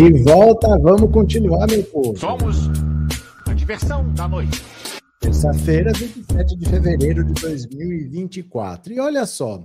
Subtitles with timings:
[0.00, 2.16] De volta, vamos continuar, meu povo.
[2.16, 2.70] Somos
[3.46, 4.64] a diversão da noite.
[5.20, 8.94] Terça-feira, 27 de fevereiro de 2024.
[8.94, 9.62] E olha só,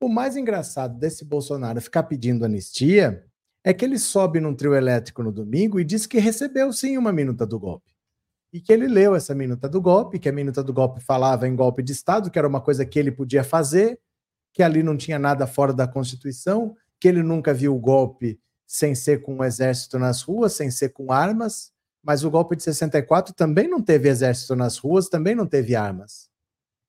[0.00, 3.22] o mais engraçado desse Bolsonaro ficar pedindo anistia
[3.62, 7.12] é que ele sobe num trio elétrico no domingo e diz que recebeu sim uma
[7.12, 7.92] minuta do golpe.
[8.54, 11.54] E que ele leu essa minuta do golpe, que a minuta do golpe falava em
[11.54, 14.00] golpe de Estado, que era uma coisa que ele podia fazer,
[14.54, 18.94] que ali não tinha nada fora da Constituição, que ele nunca viu o golpe sem
[18.94, 21.70] ser com o exército nas ruas, sem ser com armas,
[22.02, 26.28] mas o golpe de 64 também não teve exército nas ruas, também não teve armas.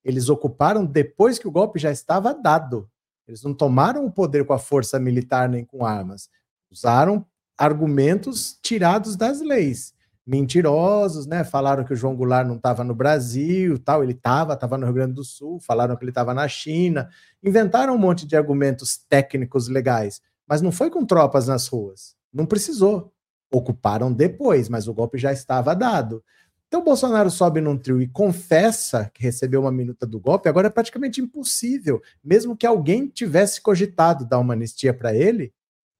[0.03, 2.89] Eles ocuparam depois que o golpe já estava dado.
[3.27, 6.29] Eles não tomaram o poder com a força militar nem com armas.
[6.71, 7.25] Usaram
[7.57, 9.93] argumentos tirados das leis.
[10.25, 11.43] Mentirosos, né?
[11.43, 14.95] Falaram que o João Goulart não estava no Brasil, tal, ele estava, estava no Rio
[14.95, 17.09] Grande do Sul, falaram que ele estava na China.
[17.43, 22.15] Inventaram um monte de argumentos técnicos legais mas não foi com tropas nas ruas.
[22.33, 23.11] Não precisou.
[23.51, 26.23] Ocuparam depois, mas o golpe já estava dado.
[26.67, 30.49] Então, Bolsonaro sobe num trio e confessa que recebeu uma minuta do golpe.
[30.49, 35.53] Agora é praticamente impossível, mesmo que alguém tivesse cogitado dar uma anistia para ele.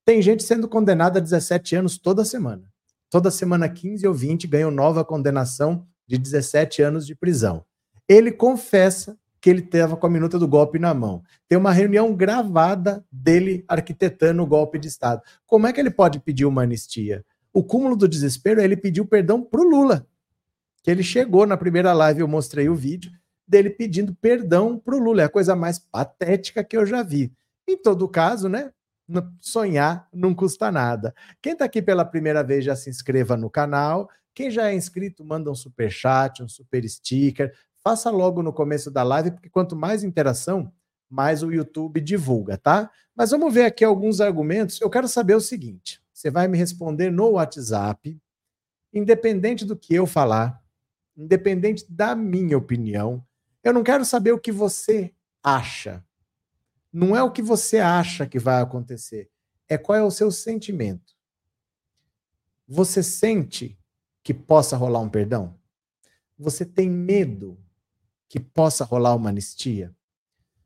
[0.06, 2.64] Tem gente sendo condenada a 17 anos toda semana.
[3.09, 7.64] Toda semana, 15 ou 20 ganham nova condenação de 17 anos de prisão.
[8.08, 11.24] Ele confessa que ele estava com a minuta do golpe na mão.
[11.48, 15.22] Tem uma reunião gravada dele arquitetando o golpe de Estado.
[15.45, 17.23] Como é que ele pode pedir uma anistia?
[17.54, 20.08] O cúmulo do desespero é ele pediu perdão para o Lula.
[20.84, 23.11] Que ele chegou na primeira live, eu mostrei o vídeo
[23.48, 25.22] dele pedindo perdão para o Lula.
[25.22, 27.32] É a coisa mais patética que eu já vi.
[27.67, 28.72] Em todo caso, né?
[29.40, 31.16] Sonhar não custa nada.
[31.42, 34.10] Quem está aqui pela primeira vez já se inscreva no canal.
[34.34, 37.52] Quem já é inscrito, manda um super chat, um super sticker,
[37.87, 40.73] faça logo no começo da live, porque quanto mais interação,
[41.09, 42.92] mais o YouTube divulga, tá?
[43.15, 44.81] Mas vamos ver aqui alguns argumentos.
[44.81, 48.20] Eu quero saber o seguinte: você vai me responder no WhatsApp,
[48.93, 50.61] independente do que eu falar,
[51.15, 53.25] independente da minha opinião.
[53.64, 56.04] Eu não quero saber o que você acha.
[56.92, 59.30] Não é o que você acha que vai acontecer,
[59.69, 61.15] é qual é o seu sentimento.
[62.67, 63.80] Você sente
[64.21, 65.58] que possa rolar um perdão?
[66.37, 67.58] Você tem medo
[68.30, 69.93] que possa rolar uma anistia?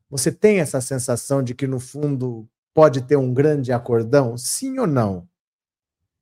[0.09, 4.37] Você tem essa sensação de que, no fundo, pode ter um grande acordão?
[4.37, 5.27] Sim ou não?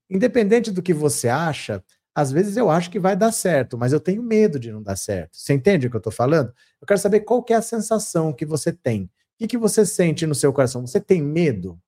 [0.09, 1.83] Independente do que você acha,
[2.13, 4.95] às vezes eu acho que vai dar certo, mas eu tenho medo de não dar
[4.95, 5.37] certo.
[5.37, 6.53] Você entende o que eu estou falando?
[6.81, 9.03] Eu quero saber qual que é a sensação que você tem.
[9.03, 10.85] O que, que você sente no seu coração?
[10.85, 11.79] Você tem medo?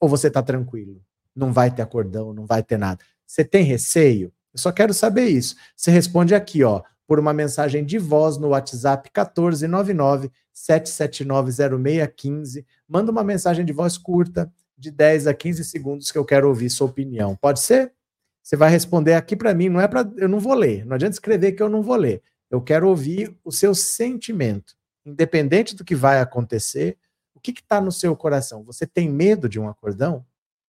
[0.00, 1.02] Ou você está tranquilo?
[1.36, 3.04] Não vai ter acordão, não vai ter nada.
[3.26, 4.32] Você tem receio?
[4.52, 5.56] Eu só quero saber isso.
[5.76, 12.64] Você responde aqui, ó por uma mensagem de voz no WhatsApp 1499 7790615.
[12.86, 14.48] Manda uma mensagem de voz curta,
[14.78, 17.34] de 10 a 15 segundos, que eu quero ouvir sua opinião.
[17.34, 17.92] Pode ser?
[18.40, 20.86] Você vai responder aqui para mim, não é para eu não vou ler.
[20.86, 22.22] Não adianta escrever que eu não vou ler.
[22.48, 26.96] Eu quero ouvir o seu sentimento, independente do que vai acontecer.
[27.34, 28.62] O que está no seu coração?
[28.62, 30.24] Você tem medo de um acordão?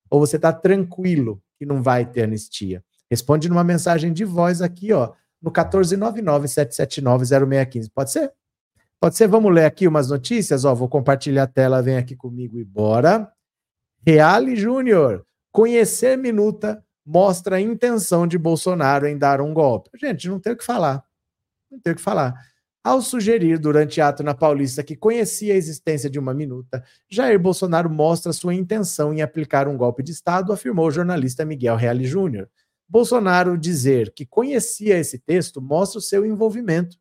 [0.10, 2.84] Ou você está tranquilo que não vai ter anistia?
[3.12, 7.92] Responde numa mensagem de voz aqui, ó, no 14997790615.
[7.94, 8.32] Pode ser?
[9.00, 9.28] Pode ser?
[9.28, 10.64] Vamos ler aqui umas notícias?
[10.64, 13.30] Ó, vou compartilhar a tela, vem aqui comigo e bora.
[14.06, 19.90] Reale Júnior, conhecer minuta mostra a intenção de Bolsonaro em dar um golpe.
[20.00, 21.04] Gente, não tem o que falar.
[21.70, 22.34] Não tem o que falar.
[22.84, 27.90] Ao sugerir durante ato na Paulista que conhecia a existência de uma minuta, Jair Bolsonaro
[27.90, 32.50] mostra sua intenção em aplicar um golpe de Estado, afirmou o jornalista Miguel Reale Júnior.
[32.92, 36.98] Bolsonaro dizer que conhecia esse texto mostra o seu envolvimento.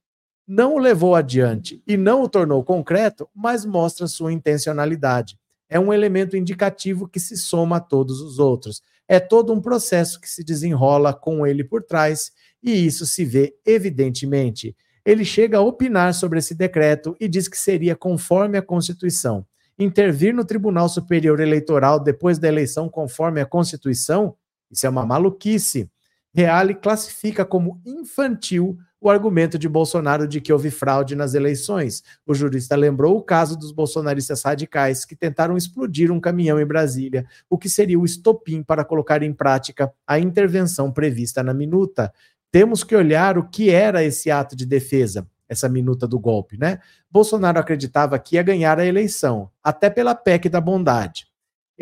[0.46, 5.36] Não o levou adiante e não o tornou concreto, mas mostra sua intencionalidade.
[5.68, 8.84] É um elemento indicativo que se soma a todos os outros.
[9.08, 12.30] É todo um processo que se desenrola com ele por trás,
[12.62, 14.76] e isso se vê evidentemente.
[15.04, 19.44] Ele chega a opinar sobre esse decreto e diz que seria conforme a Constituição.
[19.76, 24.36] Intervir no Tribunal Superior Eleitoral depois da eleição conforme a Constituição
[24.70, 25.90] isso é uma maluquice.
[26.32, 32.02] Reale classifica como infantil o argumento de Bolsonaro de que houve fraude nas eleições.
[32.26, 37.26] O jurista lembrou o caso dos bolsonaristas radicais que tentaram explodir um caminhão em Brasília,
[37.48, 42.12] o que seria o estopim para colocar em prática a intervenção prevista na minuta.
[42.52, 46.78] Temos que olhar o que era esse ato de defesa, essa minuta do golpe, né?
[47.10, 51.29] Bolsonaro acreditava que ia ganhar a eleição, até pela PEC da bondade.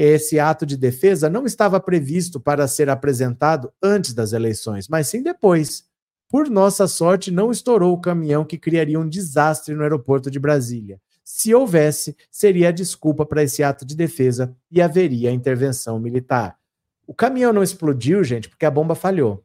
[0.00, 5.25] Esse ato de defesa não estava previsto para ser apresentado antes das eleições, mas sim
[5.25, 5.89] depois.
[6.29, 11.00] Por nossa sorte, não estourou o caminhão que criaria um desastre no aeroporto de Brasília.
[11.25, 16.56] Se houvesse, seria a desculpa para esse ato de defesa e haveria intervenção militar.
[17.05, 19.44] O caminhão não explodiu, gente, porque a bomba falhou.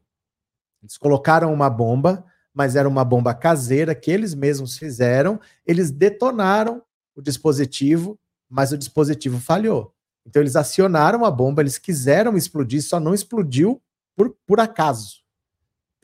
[0.80, 2.24] Eles colocaram uma bomba,
[2.54, 5.40] mas era uma bomba caseira que eles mesmos fizeram.
[5.66, 6.80] Eles detonaram
[7.16, 8.16] o dispositivo,
[8.48, 9.93] mas o dispositivo falhou.
[10.26, 13.80] Então eles acionaram a bomba, eles quiseram explodir, só não explodiu
[14.16, 15.24] por, por acaso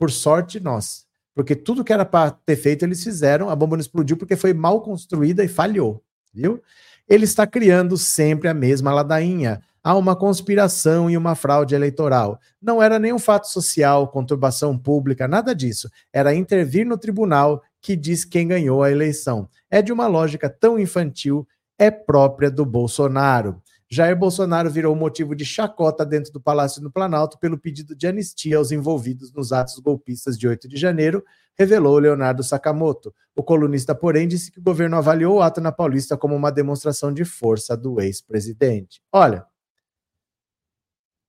[0.01, 1.03] por sorte nossa.
[1.35, 4.51] Porque tudo que era para ter feito, eles fizeram, a bomba não explodiu porque foi
[4.51, 6.03] mal construída e falhou,
[6.33, 6.59] viu?
[7.07, 9.61] Ele está criando sempre a mesma ladainha.
[9.83, 12.39] Há uma conspiração e uma fraude eleitoral.
[12.59, 15.87] Não era nenhum fato social, conturbação pública, nada disso.
[16.11, 19.47] Era intervir no tribunal que diz quem ganhou a eleição.
[19.69, 21.47] É de uma lógica tão infantil,
[21.77, 23.61] é própria do Bolsonaro.
[23.93, 28.55] Jair Bolsonaro virou motivo de chacota dentro do Palácio do Planalto pelo pedido de anistia
[28.55, 31.21] aos envolvidos nos atos golpistas de 8 de janeiro,
[31.59, 33.13] revelou Leonardo Sakamoto.
[33.35, 37.13] O colunista, porém, disse que o governo avaliou o ato na Paulista como uma demonstração
[37.13, 39.01] de força do ex-presidente.
[39.11, 39.45] Olha,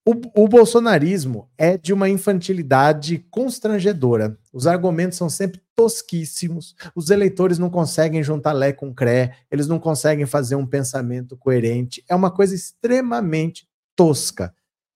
[0.05, 4.37] o, o, bolsonarismo é de uma infantilidade constrangedora.
[4.53, 6.75] Os argumentos são sempre tosquíssimos.
[6.95, 12.05] Os eleitores não conseguem juntar Lé com Cré, eles não conseguem fazer um pensamento coerente.
[12.09, 14.53] É uma coisa extremamente tosca.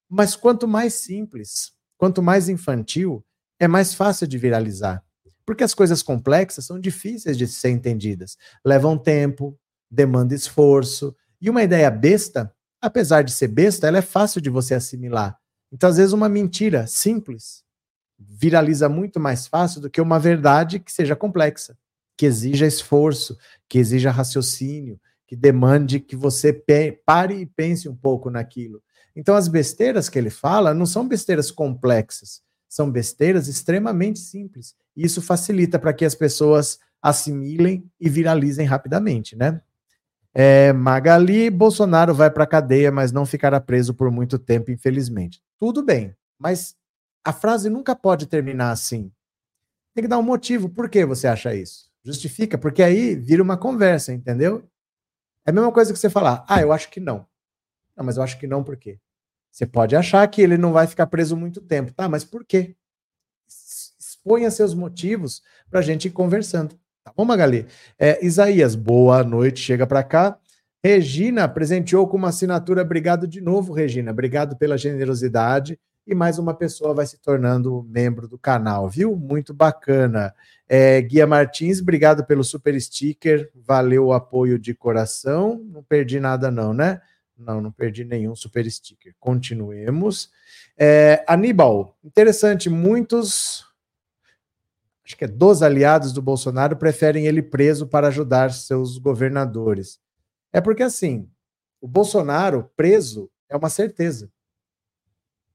[0.08, 3.24] Mas quanto mais simples, quanto mais infantil,
[3.60, 5.04] é mais fácil de viralizar.
[5.44, 8.36] Porque as coisas complexas são difíceis de ser entendidas.
[8.64, 9.56] Levam tempo,
[9.88, 11.14] demanda esforço.
[11.40, 15.38] E uma ideia besta apesar de ser besta, ela é fácil de você assimilar.
[15.72, 17.64] Então, às vezes, uma mentira simples
[18.18, 21.76] viraliza muito mais fácil do que uma verdade que seja complexa,
[22.16, 23.36] que exija esforço,
[23.68, 26.52] que exija raciocínio, que demande que você
[27.04, 28.82] pare e pense um pouco naquilo.
[29.14, 34.74] Então, as besteiras que ele fala não são besteiras complexas, são besteiras extremamente simples.
[34.94, 39.60] E isso facilita para que as pessoas assimilem e viralizem rapidamente, né?
[40.38, 45.42] É, Magali, Bolsonaro vai para cadeia, mas não ficará preso por muito tempo, infelizmente.
[45.58, 46.76] Tudo bem, mas
[47.24, 49.10] a frase nunca pode terminar assim.
[49.94, 50.68] Tem que dar um motivo.
[50.68, 51.90] Por que você acha isso?
[52.04, 54.62] Justifica, porque aí vira uma conversa, entendeu?
[55.46, 57.26] É a mesma coisa que você falar, ah, eu acho que não.
[57.96, 59.00] Não, mas eu acho que não por quê?
[59.50, 61.94] Você pode achar que ele não vai ficar preso muito tempo.
[61.94, 62.76] Tá, mas por quê?
[63.98, 66.78] Exponha seus motivos para a gente ir conversando.
[67.06, 67.68] Tá bom, Magali?
[67.96, 70.36] É, Isaías, boa noite, chega para cá.
[70.82, 72.82] Regina presenteou com uma assinatura.
[72.82, 74.10] Obrigado de novo, Regina.
[74.10, 75.78] Obrigado pela generosidade.
[76.04, 79.14] E mais uma pessoa vai se tornando membro do canal, viu?
[79.14, 80.34] Muito bacana.
[80.68, 83.52] É, Guia Martins, obrigado pelo super sticker.
[83.54, 85.64] Valeu o apoio de coração.
[85.64, 87.00] Não perdi nada, não, né?
[87.38, 89.14] Não, não perdi nenhum super sticker.
[89.20, 90.28] Continuemos.
[90.76, 92.68] É, Aníbal, interessante.
[92.68, 93.65] Muitos
[95.06, 100.00] acho que é dos aliados do Bolsonaro, preferem ele preso para ajudar seus governadores.
[100.52, 101.30] É porque, assim,
[101.80, 104.28] o Bolsonaro preso é uma certeza.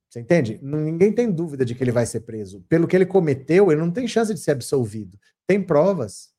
[0.10, 0.60] Você entende?
[0.62, 2.62] Ninguém tem dúvida de que ele vai ser preso.
[2.70, 5.20] Pelo que ele cometeu, ele não tem chance de ser absolvido.
[5.46, 6.30] Tem provas.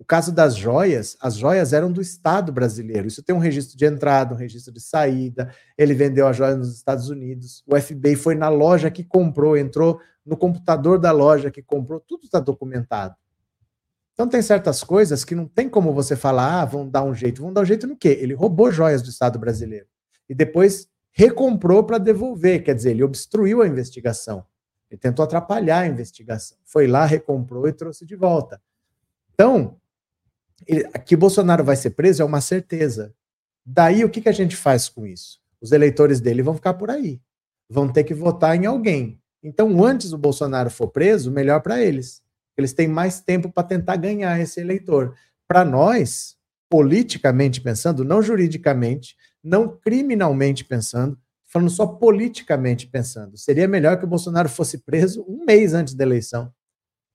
[0.00, 3.06] O caso das joias, as joias eram do Estado brasileiro.
[3.06, 5.54] Isso tem um registro de entrada, um registro de saída.
[5.76, 7.62] Ele vendeu a joia nos Estados Unidos.
[7.66, 12.24] O FBI foi na loja que comprou, entrou no computador da loja que comprou, tudo
[12.24, 13.14] está documentado.
[14.14, 17.42] Então tem certas coisas que não tem como você falar, ah, vão dar um jeito.
[17.42, 18.16] Vão dar um jeito no quê?
[18.22, 19.86] Ele roubou joias do Estado brasileiro.
[20.30, 24.46] E depois recomprou para devolver, quer dizer, ele obstruiu a investigação.
[24.90, 26.56] Ele tentou atrapalhar a investigação.
[26.64, 28.60] Foi lá, recomprou e trouxe de volta.
[29.34, 29.79] Então,
[30.66, 33.14] ele, que Bolsonaro vai ser preso é uma certeza.
[33.64, 35.40] Daí, o que, que a gente faz com isso?
[35.60, 37.20] Os eleitores dele vão ficar por aí.
[37.68, 39.20] Vão ter que votar em alguém.
[39.42, 42.22] Então, antes o Bolsonaro for preso, melhor para eles.
[42.56, 45.14] Eles têm mais tempo para tentar ganhar esse eleitor.
[45.46, 46.36] Para nós,
[46.68, 54.08] politicamente pensando, não juridicamente, não criminalmente pensando, falando só politicamente pensando, seria melhor que o
[54.08, 56.52] Bolsonaro fosse preso um mês antes da eleição,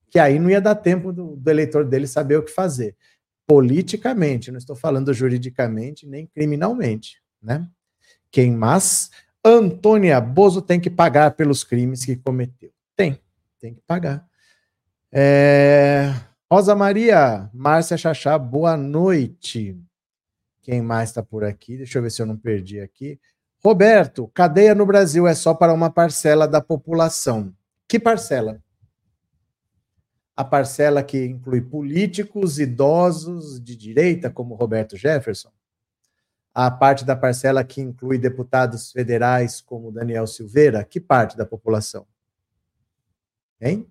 [0.10, 2.98] que aí não ia dar tempo do, do eleitor dele saber o que fazer
[3.48, 7.68] politicamente, não estou falando juridicamente nem criminalmente, né?
[8.32, 9.12] Quem mais?
[9.44, 12.72] Antônia Bozo tem que pagar pelos crimes que cometeu.
[13.60, 14.26] tem que pagar.
[15.12, 16.14] É...
[16.52, 19.80] Rosa Maria, Márcia Chachá, boa noite.
[20.62, 21.78] Quem mais está por aqui?
[21.78, 23.20] Deixa eu ver se eu não perdi aqui.
[23.64, 27.54] Roberto, cadeia no Brasil é só para uma parcela da população.
[27.88, 28.62] Que parcela?
[30.36, 35.52] A parcela que inclui políticos, idosos de direita, como Roberto Jefferson?
[36.54, 40.84] A parte da parcela que inclui deputados federais, como Daniel Silveira?
[40.84, 42.06] Que parte da população?
[43.62, 43.90] Hein?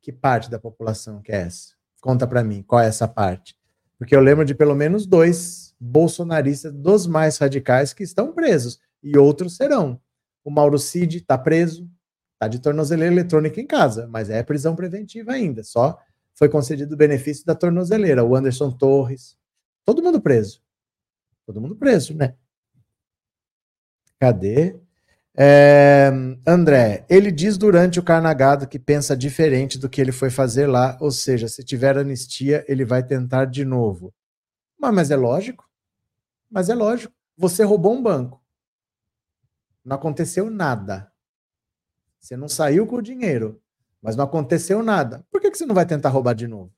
[0.00, 1.74] Que parte da população que é essa?
[2.00, 3.58] Conta para mim, qual é essa parte?
[3.98, 9.18] Porque eu lembro de pelo menos dois bolsonaristas dos mais radicais que estão presos e
[9.18, 10.00] outros serão.
[10.44, 11.88] O Mauro Cid está preso,
[12.38, 15.64] está de tornozeleira eletrônica em casa, mas é prisão preventiva ainda.
[15.64, 15.98] Só
[16.34, 18.24] foi concedido o benefício da tornozeleira.
[18.24, 19.36] O Anderson Torres,
[19.84, 20.62] todo mundo preso.
[21.44, 22.36] Todo mundo preso, né?
[24.20, 24.78] Cadê?
[25.36, 26.10] É,
[26.46, 30.96] André, ele diz durante o carnagado que pensa diferente do que ele foi fazer lá,
[31.00, 34.14] ou seja, se tiver anistia, ele vai tentar de novo.
[34.78, 35.68] Mas, mas é lógico.
[36.50, 38.40] Mas é lógico, você roubou um banco.
[39.84, 41.10] Não aconteceu nada.
[42.20, 43.60] Você não saiu com o dinheiro,
[44.02, 45.24] mas não aconteceu nada.
[45.30, 46.72] Por que, que você não vai tentar roubar de novo?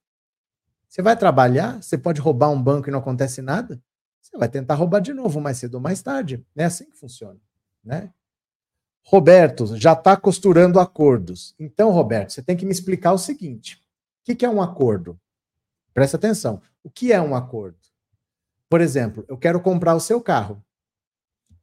[0.88, 3.80] Você vai trabalhar, você pode roubar um banco e não acontece nada?
[4.20, 6.44] Você vai tentar roubar de novo mais cedo ou mais tarde.
[6.56, 7.40] É assim que funciona,
[7.82, 8.12] né?
[9.02, 11.54] Roberto, já está costurando acordos.
[11.59, 15.18] Então, Roberto, você tem que me explicar o seguinte: o que, que é um acordo?
[15.94, 16.61] Presta atenção.
[16.82, 17.78] O que é um acordo?
[18.68, 20.62] Por exemplo, eu quero comprar o seu carro.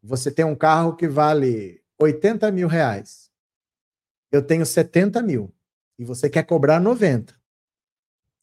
[0.03, 3.26] Você tem um carro que vale 80 mil reais.
[4.31, 5.53] Eu tenho 70 mil.
[5.97, 7.35] E você quer cobrar 90.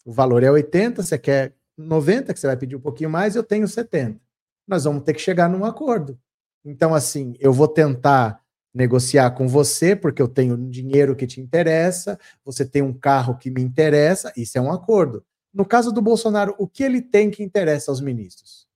[0.04, 3.42] O valor é 80, você quer 90, que você vai pedir um pouquinho mais, eu
[3.42, 4.20] tenho 70.
[4.66, 6.18] Nós vamos ter que chegar num acordo.
[6.64, 12.18] Então, assim, eu vou tentar negociar com você, porque eu tenho dinheiro que te interessa,
[12.44, 15.24] você tem um carro que me interessa, isso é um acordo.
[15.52, 18.66] No caso do Bolsonaro, o que ele tem que interessa aos ministros?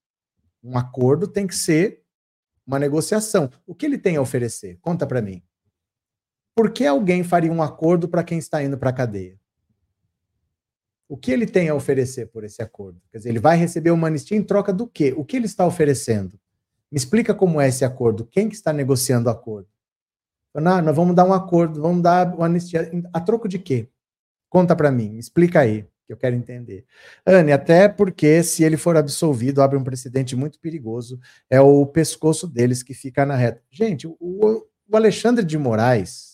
[0.62, 2.03] Um acordo tem que ser
[2.65, 3.50] uma negociação.
[3.67, 4.79] O que ele tem a oferecer?
[4.81, 5.43] Conta para mim.
[6.59, 9.38] Por que alguém faria um acordo para quem está indo para a cadeia?
[11.09, 13.00] O que ele tem a oferecer por esse acordo?
[13.12, 15.15] Quer dizer, ele vai receber uma anistia em troca do quê?
[15.17, 16.37] O que ele está oferecendo?
[16.91, 18.27] Me explica como é esse acordo.
[18.27, 19.69] Quem que está negociando o acordo?
[20.53, 22.91] Não, nós vamos dar um acordo, vamos dar uma anistia.
[23.12, 23.88] A troco de quê?
[24.49, 26.85] Conta para mim, explica aí que eu quero entender.
[27.25, 32.49] Anne, até porque se ele for absolvido, abre um precedente muito perigoso, é o pescoço
[32.49, 33.62] deles que fica na reta.
[33.71, 36.27] Gente, o, o Alexandre de Moraes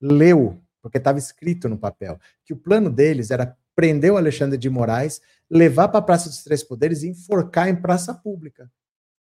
[0.00, 4.70] leu, porque estava escrito no papel, que o plano deles era prender o Alexandre de
[4.70, 8.70] Moraes, levar para a Praça dos Três Poderes e enforcar em praça pública.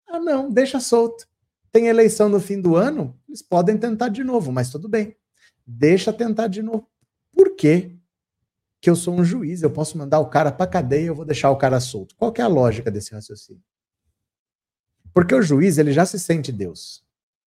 [0.07, 1.27] Ah, não, deixa solto.
[1.71, 5.15] Tem eleição no fim do ano, eles podem tentar de novo, mas tudo bem.
[5.65, 6.87] Deixa tentar de novo.
[7.31, 7.99] Por quê?
[8.81, 11.51] que eu sou um juiz, eu posso mandar o cara para cadeia, eu vou deixar
[11.51, 12.15] o cara solto.
[12.15, 13.63] Qual é a lógica desse raciocínio?
[15.13, 17.03] Porque o juiz, ele já se sente Deus.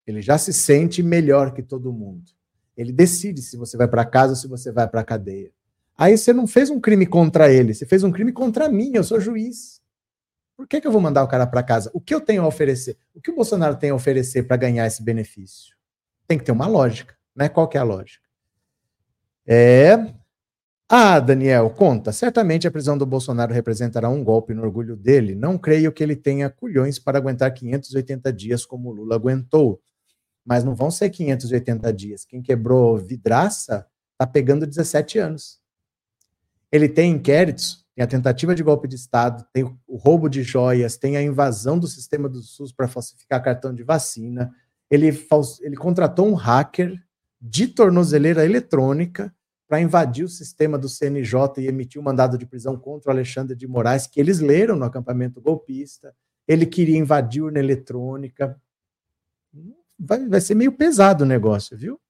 [0.07, 2.31] Ele já se sente melhor que todo mundo.
[2.77, 5.51] Ele decide se você vai para casa ou se você vai para cadeia.
[5.97, 9.05] Aí você não fez um crime contra ele, você fez um crime contra mim, eu
[9.05, 9.81] sou juiz.
[10.57, 11.91] Por que, que eu vou mandar o cara para casa?
[11.93, 12.97] O que eu tenho a oferecer?
[13.15, 15.75] O que o Bolsonaro tem a oferecer para ganhar esse benefício?
[16.27, 17.49] Tem que ter uma lógica, né?
[17.49, 18.25] Qual que é a lógica?
[19.47, 20.15] É,
[20.95, 22.13] ah, Daniel, conta.
[22.13, 25.35] Certamente a prisão do Bolsonaro representará um golpe no orgulho dele.
[25.35, 29.81] Não creio que ele tenha culhões para aguentar 580 dias como o Lula aguentou.
[30.45, 32.25] Mas não vão ser 580 dias.
[32.25, 35.61] Quem quebrou vidraça está pegando 17 anos.
[36.71, 40.97] Ele tem inquéritos, tem a tentativa de golpe de Estado, tem o roubo de joias,
[40.97, 44.51] tem a invasão do sistema do SUS para falsificar cartão de vacina.
[44.91, 45.09] Ele,
[45.61, 46.99] ele contratou um hacker
[47.41, 49.35] de tornozeleira eletrônica
[49.69, 53.57] para invadir o sistema do CNJ e emitir um mandado de prisão contra o Alexandre
[53.57, 56.15] de Moraes, que eles leram no acampamento golpista.
[56.47, 58.61] Ele queria invadir urna eletrônica.
[60.05, 62.01] Vai, vai ser meio pesado o negócio, viu?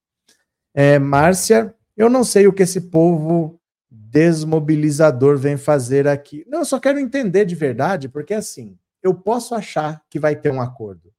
[0.74, 6.44] É, Márcia, eu não sei o que esse povo desmobilizador vem fazer aqui.
[6.48, 10.50] Não, eu só quero entender de verdade, porque assim, eu posso achar que vai ter
[10.50, 11.12] um acordo,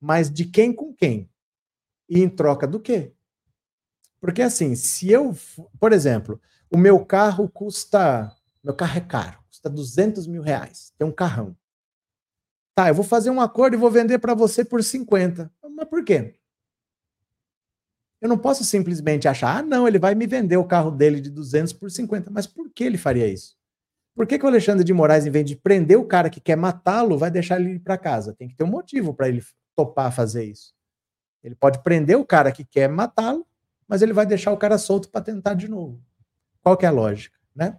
[0.00, 1.30] mas de quem com quem?
[2.08, 3.12] E em troca do quê?
[4.20, 5.34] Porque assim, se eu,
[5.80, 11.06] por exemplo, o meu carro custa, meu carro é caro, custa 200 mil reais, tem
[11.06, 11.56] um carrão.
[12.78, 15.50] Tá, eu vou fazer um acordo e vou vender para você por 50.
[15.74, 16.36] Mas por quê?
[18.20, 21.28] Eu não posso simplesmente achar, ah, não, ele vai me vender o carro dele de
[21.28, 22.30] 200 por 50.
[22.30, 23.56] Mas por que ele faria isso?
[24.14, 26.54] Por que, que o Alexandre de Moraes, em vez de prender o cara que quer
[26.54, 28.32] matá-lo, vai deixar ele ir para casa?
[28.32, 29.42] Tem que ter um motivo para ele
[29.74, 30.72] topar fazer isso.
[31.42, 33.44] Ele pode prender o cara que quer matá-lo
[33.88, 36.00] mas ele vai deixar o cara solto para tentar de novo.
[36.62, 37.76] Qual que é a lógica, né?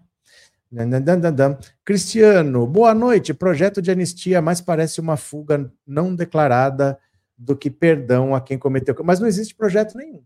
[1.84, 3.34] Cristiano, boa noite.
[3.34, 7.00] Projeto de anistia mais parece uma fuga não declarada
[7.36, 8.96] do que perdão a quem cometeu.
[9.04, 10.24] Mas não existe projeto nenhum.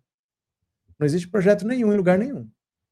[1.00, 2.50] Não existe projeto nenhum em lugar nenhum.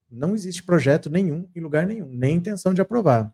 [0.09, 3.33] Não existe projeto nenhum em lugar nenhum, nem intenção de aprovar.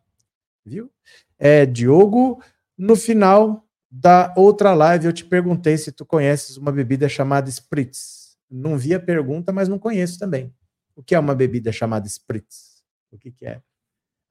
[0.65, 0.91] Viu?
[1.37, 2.41] É, Diogo,
[2.77, 8.37] no final da outra live eu te perguntei se tu conheces uma bebida chamada Spritz.
[8.49, 10.53] Não vi a pergunta, mas não conheço também.
[10.95, 12.83] O que é uma bebida chamada Spritz?
[13.11, 13.61] O que, que é?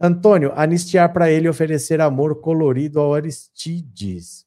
[0.01, 4.47] Antônio, anistiar para ele oferecer amor colorido ao Aristides.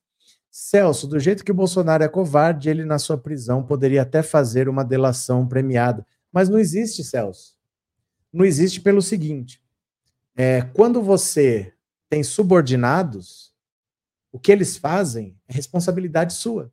[0.52, 4.70] Celso, do jeito que o Bolsonaro é covarde, ele na sua prisão poderia até fazer
[4.70, 6.06] uma delação premiada.
[6.32, 7.56] Mas não existe, Celso.
[8.32, 9.62] Não existe pelo seguinte:
[10.36, 11.74] é, quando você
[12.10, 13.54] tem subordinados,
[14.32, 16.72] o que eles fazem é responsabilidade sua.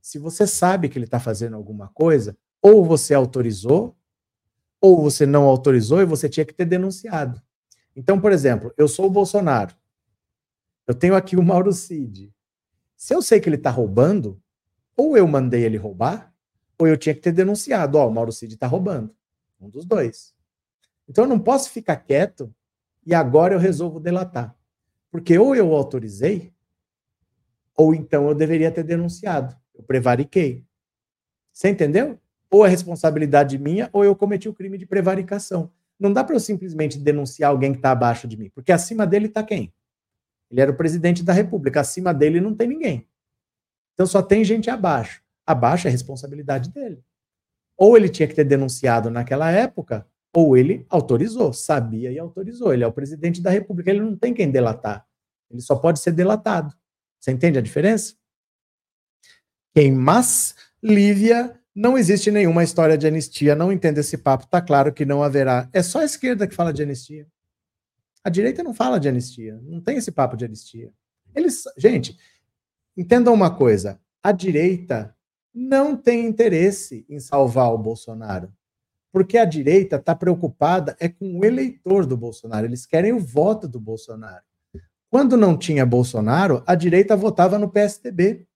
[0.00, 3.96] Se você sabe que ele está fazendo alguma coisa, ou você autorizou,
[4.82, 7.40] ou você não autorizou e você tinha que ter denunciado.
[7.94, 9.72] Então, por exemplo, eu sou o Bolsonaro.
[10.88, 12.34] Eu tenho aqui o Mauro Cid.
[12.96, 14.42] Se eu sei que ele está roubando,
[14.96, 16.34] ou eu mandei ele roubar,
[16.76, 17.96] ou eu tinha que ter denunciado.
[17.96, 19.14] Ó, oh, o Mauro Cid está roubando.
[19.60, 20.34] Um dos dois.
[21.08, 22.52] Então eu não posso ficar quieto
[23.06, 24.56] e agora eu resolvo delatar.
[25.12, 26.52] Porque ou eu autorizei,
[27.76, 29.54] ou então eu deveria ter denunciado.
[29.74, 30.64] Eu prevariquei.
[31.52, 32.18] Você entendeu?
[32.52, 35.72] Ou é responsabilidade minha, ou eu cometi o crime de prevaricação.
[35.98, 39.26] Não dá para eu simplesmente denunciar alguém que está abaixo de mim, porque acima dele
[39.26, 39.72] está quem?
[40.50, 43.08] Ele era o presidente da República, acima dele não tem ninguém.
[43.94, 45.22] Então só tem gente abaixo.
[45.46, 47.02] Abaixo é responsabilidade dele.
[47.74, 52.74] Ou ele tinha que ter denunciado naquela época, ou ele autorizou, sabia e autorizou.
[52.74, 55.06] Ele é o presidente da República, ele não tem quem delatar.
[55.50, 56.74] Ele só pode ser delatado.
[57.18, 58.14] Você entende a diferença?
[59.74, 64.92] Quem mas Lívia não existe nenhuma história de anistia, não entendo esse papo, tá claro
[64.92, 65.68] que não haverá.
[65.72, 67.26] É só a esquerda que fala de anistia.
[68.22, 70.92] A direita não fala de anistia, não tem esse papo de anistia.
[71.34, 72.16] Eles, gente,
[72.96, 75.16] entendam uma coisa, a direita
[75.52, 78.52] não tem interesse em salvar o Bolsonaro.
[79.10, 83.66] Porque a direita está preocupada é com o eleitor do Bolsonaro, eles querem o voto
[83.66, 84.42] do Bolsonaro.
[85.10, 88.46] Quando não tinha Bolsonaro, a direita votava no PSDB,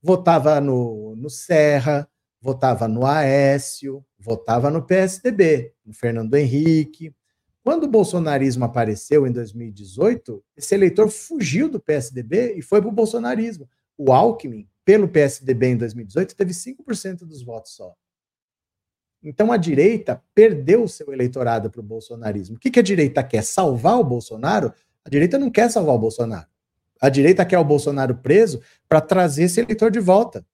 [0.00, 2.08] votava no, no Serra,
[2.40, 7.14] votava no Aécio, votava no PSDB, no Fernando Henrique.
[7.62, 12.92] Quando o bolsonarismo apareceu em 2018, esse eleitor fugiu do PSDB e foi para o
[12.92, 13.68] bolsonarismo.
[13.96, 17.94] O Alckmin, pelo PSDB em 2018, teve 5% dos votos só.
[19.22, 22.56] Então a direita perdeu seu eleitorado para o bolsonarismo.
[22.56, 23.42] O que, que a direita quer?
[23.42, 24.72] Salvar o Bolsonaro?
[25.04, 26.46] A direita não quer salvar o Bolsonaro.
[27.00, 30.44] A direita quer o Bolsonaro preso para trazer esse eleitor de volta.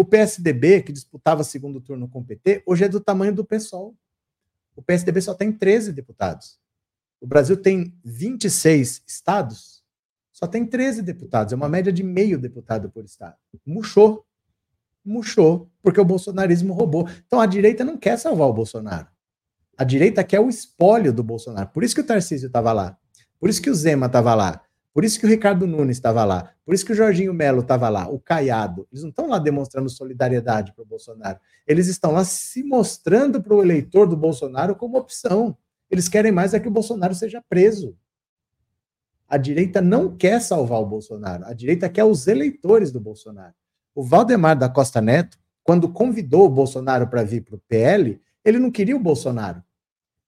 [0.00, 3.96] O PSDB, que disputava segundo turno com o PT, hoje é do tamanho do PSOL.
[4.76, 6.56] O PSDB só tem 13 deputados.
[7.20, 9.82] O Brasil tem 26 estados,
[10.32, 11.52] só tem 13 deputados.
[11.52, 13.34] É uma média de meio deputado por estado.
[13.66, 14.24] Murchou.
[15.04, 17.08] Murchou, porque o bolsonarismo roubou.
[17.26, 19.08] Então a direita não quer salvar o Bolsonaro.
[19.76, 21.70] A direita quer o espólio do Bolsonaro.
[21.70, 22.96] Por isso que o Tarcísio estava lá.
[23.40, 24.60] Por isso que o Zema estava lá.
[24.92, 26.52] Por isso que o Ricardo Nunes estava lá.
[26.64, 28.86] Por isso que o Jorginho Melo estava lá, o Caiado.
[28.90, 31.38] Eles não estão lá demonstrando solidariedade para o Bolsonaro.
[31.66, 35.56] Eles estão lá se mostrando para o eleitor do Bolsonaro como opção.
[35.90, 37.96] Eles querem mais é que o Bolsonaro seja preso.
[39.28, 41.44] A direita não quer salvar o Bolsonaro.
[41.44, 43.54] A direita quer os eleitores do Bolsonaro.
[43.94, 48.58] O Valdemar da Costa Neto, quando convidou o Bolsonaro para vir para o PL, ele
[48.58, 49.62] não queria o Bolsonaro.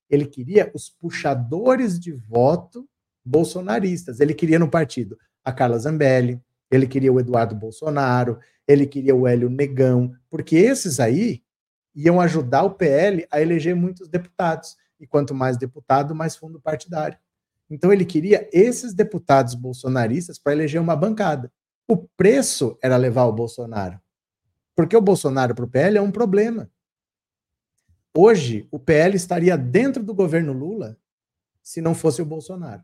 [0.08, 2.86] Ele queria os puxadores de voto
[3.30, 4.20] bolsonaristas.
[4.20, 6.40] Ele queria no partido a Carla Zambelli,
[6.70, 11.42] ele queria o Eduardo Bolsonaro, ele queria o Hélio Negão, porque esses aí
[11.94, 14.76] iam ajudar o PL a eleger muitos deputados.
[14.98, 17.18] E quanto mais deputado, mais fundo partidário.
[17.70, 21.50] Então ele queria esses deputados bolsonaristas para eleger uma bancada.
[21.88, 23.98] O preço era levar o Bolsonaro.
[24.76, 26.70] Porque o Bolsonaro para o PL é um problema.
[28.14, 30.98] Hoje, o PL estaria dentro do governo Lula
[31.62, 32.82] se não fosse o Bolsonaro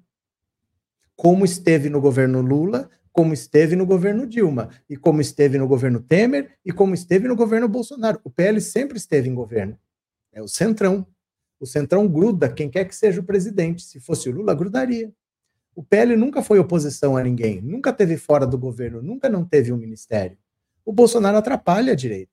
[1.17, 6.01] como esteve no governo Lula, como esteve no governo Dilma, e como esteve no governo
[6.01, 8.21] Temer, e como esteve no governo Bolsonaro.
[8.23, 9.79] O PL sempre esteve em governo.
[10.31, 11.07] É o centrão.
[11.59, 13.83] O centrão gruda quem quer que seja o presidente.
[13.83, 15.11] Se fosse o Lula, grudaria.
[15.75, 19.73] O PL nunca foi oposição a ninguém, nunca teve fora do governo, nunca não teve
[19.73, 20.37] um ministério.
[20.85, 22.33] O Bolsonaro atrapalha a direita.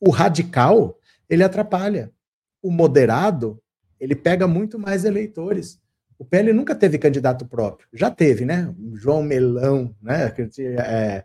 [0.00, 2.12] O radical, ele atrapalha.
[2.62, 3.60] O moderado,
[4.00, 5.80] ele pega muito mais eleitores.
[6.18, 7.88] O PL nunca teve candidato próprio.
[7.92, 8.74] Já teve, né?
[8.94, 10.34] João Melão, né?
[10.78, 11.24] É,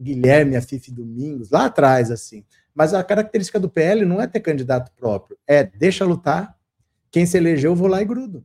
[0.00, 2.44] Guilherme Afife Domingos, lá atrás, assim.
[2.74, 6.56] Mas a característica do PL não é ter candidato próprio, é deixa lutar,
[7.10, 8.44] quem se elegeu, eu vou lá e grudo.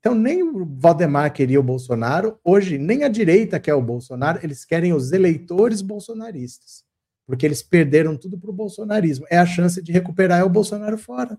[0.00, 4.64] Então, nem o Valdemar queria o Bolsonaro, hoje, nem a direita quer o Bolsonaro, eles
[4.64, 6.84] querem os eleitores bolsonaristas,
[7.24, 9.24] porque eles perderam tudo para o bolsonarismo.
[9.30, 11.38] É a chance de recuperar o Bolsonaro fora.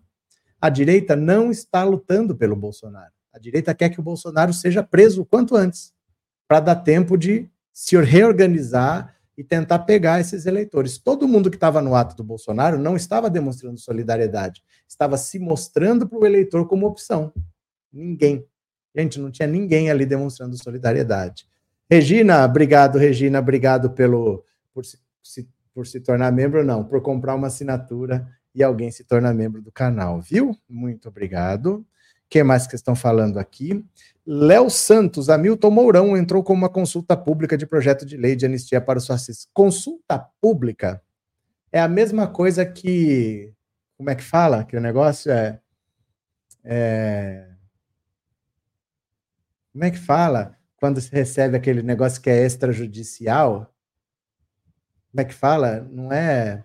[0.64, 3.12] A direita não está lutando pelo Bolsonaro.
[3.34, 5.94] A direita quer que o Bolsonaro seja preso o quanto antes,
[6.48, 10.98] para dar tempo de se reorganizar e tentar pegar esses eleitores.
[10.98, 16.08] Todo mundo que estava no ato do Bolsonaro não estava demonstrando solidariedade, estava se mostrando
[16.08, 17.34] para o eleitor como opção.
[17.92, 18.48] Ninguém.
[18.96, 21.46] Gente, não tinha ninguém ali demonstrando solidariedade.
[21.92, 24.98] Regina, obrigado, Regina, obrigado pelo por se,
[25.74, 29.72] por se tornar membro, não, por comprar uma assinatura e alguém se torna membro do
[29.72, 30.58] canal, viu?
[30.70, 31.78] Muito obrigado.
[31.78, 31.86] O
[32.30, 33.84] que mais que estão falando aqui?
[34.26, 38.80] Léo Santos, Hamilton Mourão entrou com uma consulta pública de projeto de lei de anistia
[38.80, 39.48] para os fascistas.
[39.54, 41.02] Consulta pública
[41.72, 43.54] é a mesma coisa que.
[43.98, 44.64] Como é que fala?
[44.64, 45.60] Que o negócio é,
[46.64, 47.54] é
[49.74, 53.74] como é que fala quando se recebe aquele negócio que é extrajudicial?
[55.12, 55.82] Como é que fala?
[55.90, 56.64] Não é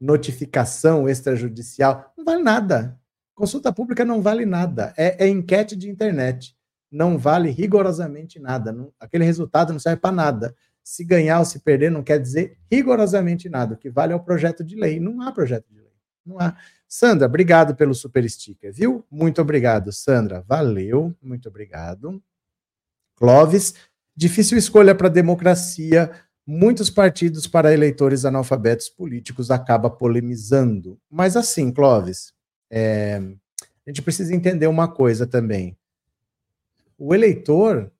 [0.00, 2.12] notificação extrajudicial?
[2.16, 2.98] Não vale nada.
[3.34, 4.92] Consulta pública não vale nada.
[4.96, 6.56] É, é enquete de internet.
[6.90, 8.72] Não vale rigorosamente nada.
[8.72, 10.54] Não, aquele resultado não serve para nada.
[10.82, 13.74] Se ganhar ou se perder não quer dizer rigorosamente nada.
[13.74, 14.98] O que vale é o projeto de lei.
[14.98, 15.92] Não há projeto de lei.
[16.24, 16.56] Não há.
[16.88, 19.06] Sandra, obrigado pelo super sticker, viu?
[19.10, 20.44] Muito obrigado, Sandra.
[20.46, 21.14] Valeu.
[21.22, 22.20] Muito obrigado.
[23.14, 23.74] Clóvis,
[24.16, 26.10] difícil escolha para a democracia,
[26.50, 31.00] muitos partidos para eleitores analfabetos políticos acaba polemizando.
[31.08, 32.34] Mas assim, Clóvis,
[32.68, 33.22] é,
[33.86, 35.78] a gente precisa entender uma coisa também.
[36.98, 37.92] O eleitor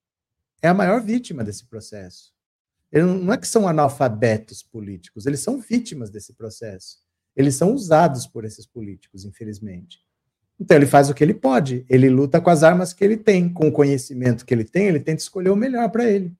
[0.60, 2.32] é a maior vítima desse processo.
[2.90, 6.98] Ele não é que são analfabetos políticos, eles são vítimas desse processo.
[7.36, 10.00] Eles são usados por esses políticos, infelizmente.
[10.58, 13.48] Então ele faz o que ele pode, ele luta com as armas que ele tem,
[13.48, 16.36] com o conhecimento que ele tem, ele tenta escolher o melhor para ele.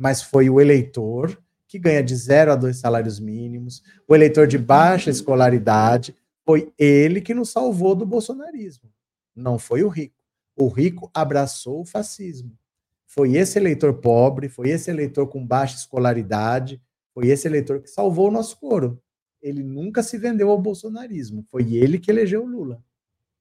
[0.00, 4.56] Mas foi o eleitor que ganha de zero a dois salários mínimos, o eleitor de
[4.56, 8.90] baixa escolaridade, foi ele que nos salvou do bolsonarismo.
[9.36, 10.16] Não foi o rico.
[10.56, 12.58] O rico abraçou o fascismo.
[13.06, 16.80] Foi esse eleitor pobre, foi esse eleitor com baixa escolaridade,
[17.12, 19.00] foi esse eleitor que salvou o nosso coro
[19.42, 21.44] ele nunca se vendeu ao bolsonarismo.
[21.48, 22.82] Foi ele que elegeu o Lula.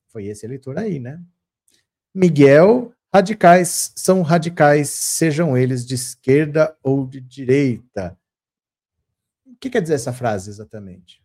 [0.08, 1.22] Foi esse eleitor aí, né?
[2.14, 8.18] Miguel, radicais são radicais, sejam eles de esquerda ou de direita.
[9.46, 11.22] O que quer dizer essa frase exatamente?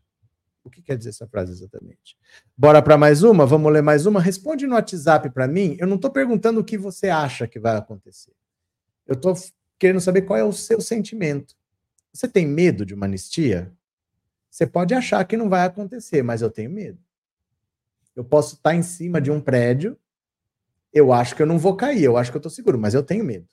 [0.64, 2.16] O que quer dizer essa frase exatamente?
[2.56, 3.44] Bora para mais uma?
[3.44, 4.20] Vamos ler mais uma?
[4.20, 5.76] Responde no WhatsApp para mim.
[5.78, 8.32] Eu não estou perguntando o que você acha que vai acontecer.
[9.06, 9.34] Eu estou
[9.78, 11.54] querendo saber qual é o seu sentimento.
[12.12, 13.70] Você tem medo de uma anistia?
[14.50, 16.98] Você pode achar que não vai acontecer, mas eu tenho medo.
[18.16, 19.98] Eu posso estar em cima de um prédio,
[20.94, 23.02] eu acho que eu não vou cair, eu acho que eu estou seguro, mas eu
[23.02, 23.46] tenho medo.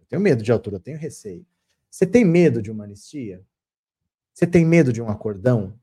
[0.00, 1.44] Eu tenho medo de altura, eu tenho receio.
[1.90, 3.42] Você tem medo de uma anistia?
[4.34, 5.74] Você tem medo de um acordão?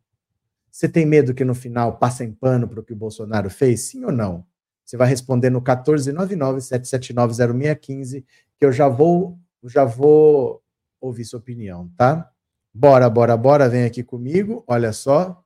[0.72, 3.82] Você tem medo que no final passem pano para o que o Bolsonaro fez?
[3.84, 4.46] Sim ou não?
[4.84, 8.26] Você vai responder no 14997790615,
[8.58, 10.62] que eu já vou, já vou
[11.00, 12.30] ouvir sua opinião, tá?
[12.74, 14.64] Bora, bora, bora, vem aqui comigo.
[14.68, 15.45] Olha só.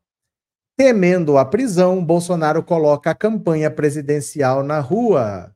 [0.80, 5.54] Temendo a prisão, Bolsonaro coloca a campanha presidencial na rua.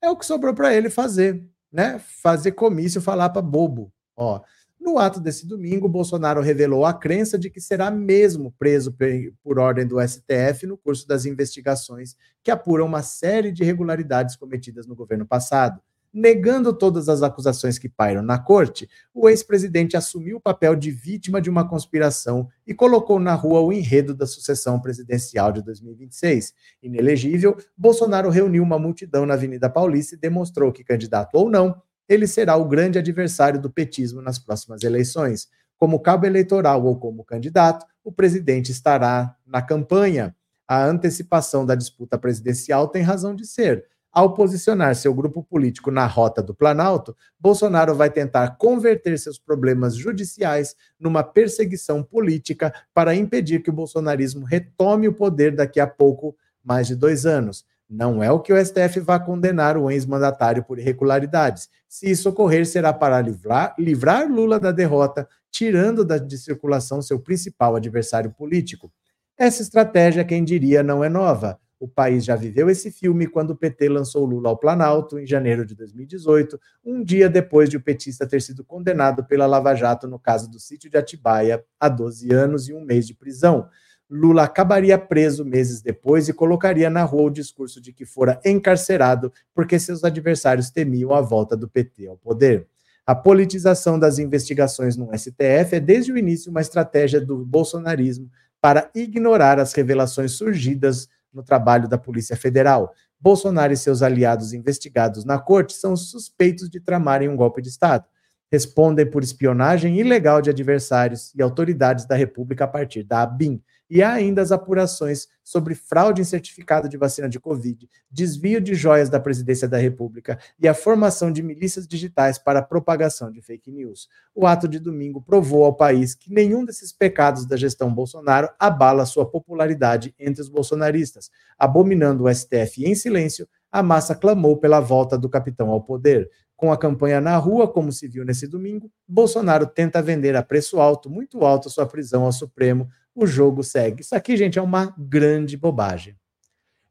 [0.00, 1.98] É o que sobrou para ele fazer, né?
[2.22, 3.92] Fazer comício, falar para bobo.
[4.14, 4.40] Ó,
[4.80, 8.94] no ato desse domingo, Bolsonaro revelou a crença de que será mesmo preso
[9.42, 14.86] por ordem do STF no curso das investigações que apuram uma série de irregularidades cometidas
[14.86, 15.82] no governo passado.
[16.14, 21.40] Negando todas as acusações que pairam na corte, o ex-presidente assumiu o papel de vítima
[21.40, 26.52] de uma conspiração e colocou na rua o enredo da sucessão presidencial de 2026.
[26.82, 32.26] Inelegível, Bolsonaro reuniu uma multidão na Avenida Paulista e demonstrou que, candidato ou não, ele
[32.26, 35.48] será o grande adversário do petismo nas próximas eleições.
[35.78, 40.36] Como cabo eleitoral ou como candidato, o presidente estará na campanha.
[40.68, 43.86] A antecipação da disputa presidencial tem razão de ser.
[44.12, 49.96] Ao posicionar seu grupo político na rota do Planalto, Bolsonaro vai tentar converter seus problemas
[49.96, 56.36] judiciais numa perseguição política para impedir que o bolsonarismo retome o poder daqui a pouco
[56.62, 57.64] mais de dois anos.
[57.88, 61.70] Não é o que o STF vai condenar o ex-mandatário por irregularidades.
[61.88, 67.18] Se isso ocorrer, será para livrar, livrar Lula da derrota, tirando da, de circulação seu
[67.18, 68.92] principal adversário político.
[69.38, 71.58] Essa estratégia, quem diria, não é nova.
[71.82, 75.66] O país já viveu esse filme quando o PT lançou Lula ao Planalto, em janeiro
[75.66, 80.16] de 2018, um dia depois de o petista ter sido condenado pela Lava Jato no
[80.16, 83.66] caso do sítio de Atibaia, a 12 anos e um mês de prisão.
[84.08, 89.32] Lula acabaria preso meses depois e colocaria na rua o discurso de que fora encarcerado
[89.52, 92.64] porque seus adversários temiam a volta do PT ao poder.
[93.04, 98.88] A politização das investigações no STF é desde o início uma estratégia do bolsonarismo para
[98.94, 102.92] ignorar as revelações surgidas no trabalho da Polícia Federal.
[103.20, 108.04] Bolsonaro e seus aliados investigados na corte são suspeitos de tramarem um golpe de Estado.
[108.50, 113.62] Respondem por espionagem ilegal de adversários e autoridades da República a partir da ABIN
[113.94, 118.74] e há ainda as apurações sobre fraude em certificado de vacina de Covid, desvio de
[118.74, 123.42] joias da presidência da República e a formação de milícias digitais para a propagação de
[123.42, 124.08] fake news.
[124.34, 129.04] O ato de domingo provou ao país que nenhum desses pecados da gestão Bolsonaro abala
[129.04, 131.30] sua popularidade entre os bolsonaristas.
[131.58, 136.30] Abominando o STF em silêncio, a massa clamou pela volta do capitão ao poder.
[136.56, 140.80] Com a campanha na rua, como se viu nesse domingo, Bolsonaro tenta vender a preço
[140.80, 144.02] alto, muito alto, sua prisão ao Supremo o jogo segue.
[144.02, 146.16] Isso aqui, gente, é uma grande bobagem.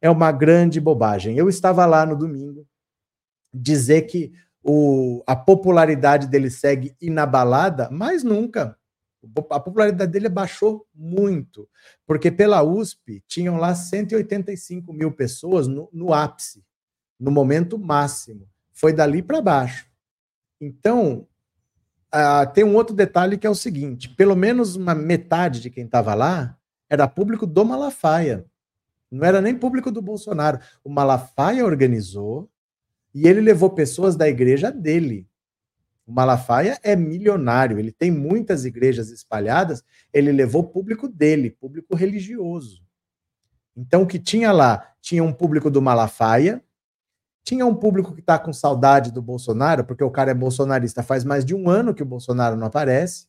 [0.02, 1.38] É uma grande bobagem.
[1.38, 2.68] Eu estava lá no domingo
[3.54, 4.32] dizer que
[4.64, 8.78] o, a popularidade dele segue inabalada, mas nunca.
[9.52, 11.70] A popularidade dele baixou muito,
[12.08, 16.64] porque pela USP tinham lá 185 mil pessoas no, no ápice,
[17.20, 18.50] no momento máximo.
[18.74, 19.86] Foi dali para baixo.
[20.60, 21.28] Então,
[22.12, 25.86] ah, tem um outro detalhe que é o seguinte: pelo menos uma metade de quem
[25.86, 26.58] estava lá
[26.90, 28.46] era público do Malafaia.
[29.10, 30.60] Não era nem público do Bolsonaro.
[30.84, 32.50] O Malafaia organizou
[33.14, 35.28] e ele levou pessoas da igreja dele.
[36.06, 42.84] O Malafaia é milionário, ele tem muitas igrejas espalhadas, ele levou público dele, público religioso.
[43.76, 44.94] Então, o que tinha lá?
[45.02, 46.62] Tinha um público do Malafaia,
[47.44, 51.24] tinha um público que está com saudade do Bolsonaro, porque o cara é bolsonarista faz
[51.24, 53.28] mais de um ano que o Bolsonaro não aparece.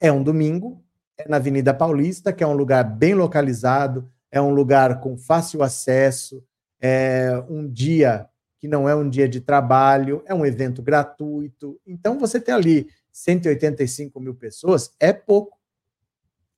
[0.00, 0.82] É um domingo,
[1.16, 5.62] é na Avenida Paulista, que é um lugar bem localizado, é um lugar com fácil
[5.62, 6.42] acesso,
[6.80, 11.78] é um dia que não é um dia de trabalho, é um evento gratuito.
[11.86, 15.58] Então, você tem ali 185 mil pessoas, é pouco.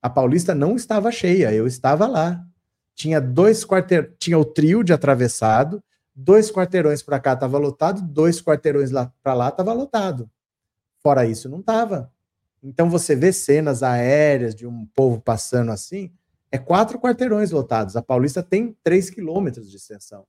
[0.00, 2.42] A Paulista não estava cheia, eu estava lá.
[2.94, 5.82] Tinha dois quarteirões, tinha o trio de atravessado,
[6.16, 10.31] dois quarteirões para cá estava lotado, dois quarteirões lá para lá estava lotado.
[11.02, 12.11] Fora isso, não estava.
[12.62, 16.11] Então você vê cenas aéreas de um povo passando assim,
[16.50, 17.96] é quatro quarteirões lotados.
[17.96, 20.26] A Paulista tem três quilômetros de extensão.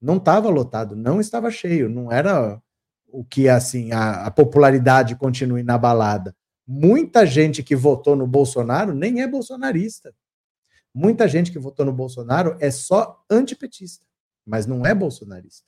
[0.00, 2.62] Não estava lotado, não estava cheio, não era
[3.08, 6.36] o que assim a, a popularidade continue inabalada.
[6.66, 10.14] Muita gente que votou no Bolsonaro nem é bolsonarista.
[10.94, 14.06] Muita gente que votou no Bolsonaro é só antipetista
[14.46, 15.66] mas não é bolsonarista.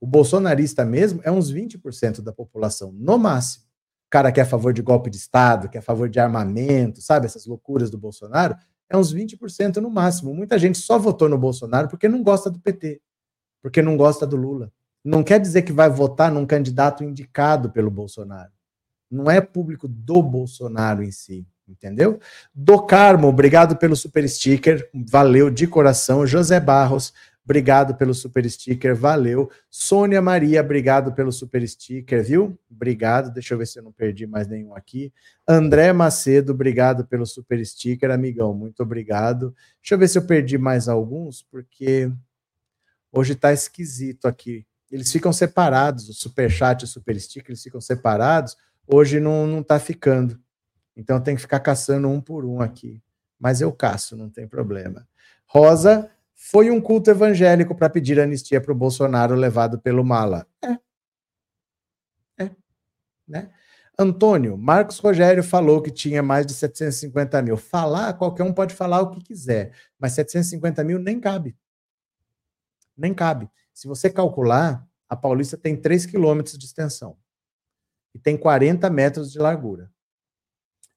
[0.00, 3.64] O bolsonarista mesmo é uns 20% da população, no máximo.
[4.06, 6.20] O cara que é a favor de golpe de Estado, que é a favor de
[6.20, 7.26] armamento, sabe?
[7.26, 8.54] Essas loucuras do Bolsonaro,
[8.88, 10.34] é uns 20% no máximo.
[10.34, 13.00] Muita gente só votou no Bolsonaro porque não gosta do PT,
[13.62, 14.70] porque não gosta do Lula.
[15.04, 18.52] Não quer dizer que vai votar num candidato indicado pelo Bolsonaro.
[19.10, 22.18] Não é público do Bolsonaro em si, entendeu?
[22.54, 26.26] Do Carmo, obrigado pelo super sticker, valeu de coração.
[26.26, 27.12] José Barros,
[27.44, 29.50] Obrigado pelo super sticker, valeu.
[29.70, 32.58] Sônia Maria, obrigado pelo super sticker, viu?
[32.70, 33.30] Obrigado.
[33.30, 35.12] Deixa eu ver se eu não perdi mais nenhum aqui.
[35.46, 38.54] André Macedo, obrigado pelo super sticker, amigão.
[38.54, 39.54] Muito obrigado.
[39.82, 42.10] Deixa eu ver se eu perdi mais alguns, porque
[43.12, 44.66] hoje tá esquisito aqui.
[44.90, 48.56] Eles ficam separados, o super chat e o super sticker, eles ficam separados.
[48.86, 50.40] Hoje não, não tá ficando.
[50.96, 53.02] Então tem que ficar caçando um por um aqui.
[53.38, 55.06] Mas eu caço, não tem problema.
[55.46, 56.10] Rosa,
[56.46, 60.46] foi um culto evangélico para pedir anistia para o Bolsonaro levado pelo Mala.
[60.62, 62.44] É.
[62.44, 62.50] É.
[63.26, 63.50] Né?
[63.98, 67.56] Antônio, Marcos Rogério falou que tinha mais de 750 mil.
[67.56, 71.56] Falar, qualquer um pode falar o que quiser, mas 750 mil nem cabe.
[72.94, 73.48] Nem cabe.
[73.72, 77.16] Se você calcular, a Paulista tem 3 quilômetros de extensão
[78.14, 79.90] e tem 40 metros de largura.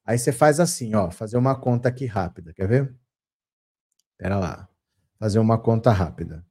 [0.03, 2.93] Aí você faz assim, ó, fazer uma conta aqui rápida, quer ver?
[4.11, 4.69] Espera lá
[5.19, 6.45] fazer uma conta rápida.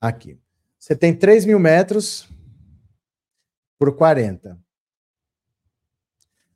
[0.00, 0.38] Aqui.
[0.78, 2.28] Você tem 3 mil metros
[3.78, 4.58] por 40.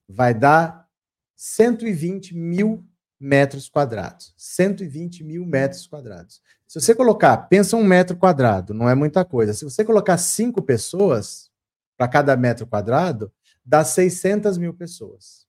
[0.08, 0.88] Vai dar
[1.34, 2.86] 120 mil
[3.18, 4.34] metros quadrados.
[4.36, 6.42] 120 mil metros quadrados.
[6.66, 9.54] Se você colocar, pensa um metro quadrado, não é muita coisa.
[9.54, 11.50] Se você colocar cinco pessoas
[11.96, 13.32] para cada metro quadrado,
[13.64, 15.47] dá 600 mil pessoas.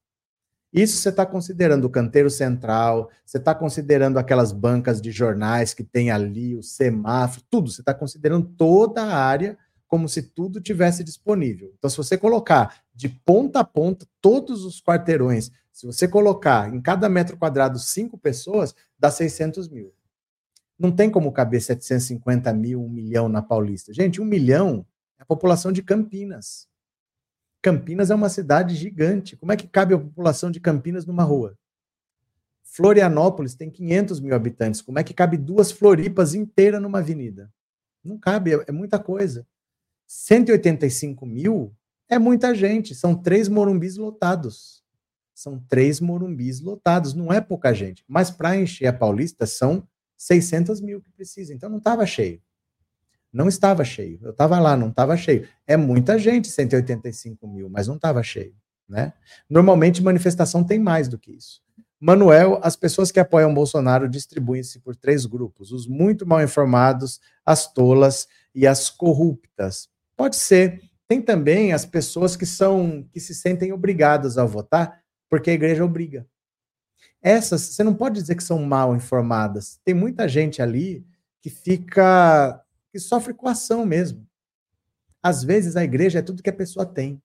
[0.71, 5.83] Isso você está considerando o canteiro central, você está considerando aquelas bancas de jornais que
[5.83, 7.71] tem ali, o semáforo, tudo.
[7.71, 11.73] Você está considerando toda a área como se tudo tivesse disponível.
[11.77, 16.79] Então, se você colocar de ponta a ponta todos os quarteirões, se você colocar em
[16.79, 19.91] cada metro quadrado cinco pessoas, dá 600 mil.
[20.77, 23.91] Não tem como caber 750 mil, um milhão na Paulista.
[23.91, 24.85] Gente, um milhão
[25.17, 26.68] é a população de Campinas.
[27.61, 29.35] Campinas é uma cidade gigante.
[29.35, 31.57] Como é que cabe a população de Campinas numa rua?
[32.63, 34.81] Florianópolis tem 500 mil habitantes.
[34.81, 37.51] Como é que cabe duas Floripas inteiras numa avenida?
[38.03, 39.45] Não cabe, é, muita coisa.
[40.07, 41.75] 185 mil
[42.07, 42.95] é muita gente.
[42.95, 44.83] São três morumbis lotados.
[45.35, 47.13] São três morumbis lotados.
[47.13, 48.03] Não é pouca gente.
[48.07, 51.53] Mas para encher a Paulista são 600 mil que precisa.
[51.53, 52.41] Então não estava cheio.
[53.31, 54.19] Não estava cheio.
[54.21, 55.47] Eu estava lá, não estava cheio.
[55.67, 58.55] É muita gente, 185 mil, mas não estava cheio.
[58.87, 59.13] Né?
[59.49, 61.61] Normalmente, manifestação tem mais do que isso.
[61.99, 67.71] Manuel, as pessoas que apoiam Bolsonaro distribuem-se por três grupos: os muito mal informados, as
[67.71, 69.89] tolas e as corruptas.
[70.15, 70.81] Pode ser.
[71.07, 75.85] Tem também as pessoas que são que se sentem obrigadas a votar porque a igreja
[75.85, 76.25] obriga.
[77.21, 79.79] Essas, você não pode dizer que são mal informadas.
[79.83, 81.05] Tem muita gente ali
[81.41, 84.27] que fica que sofre coação mesmo.
[85.21, 87.21] Às vezes a igreja é tudo que a pessoa tem.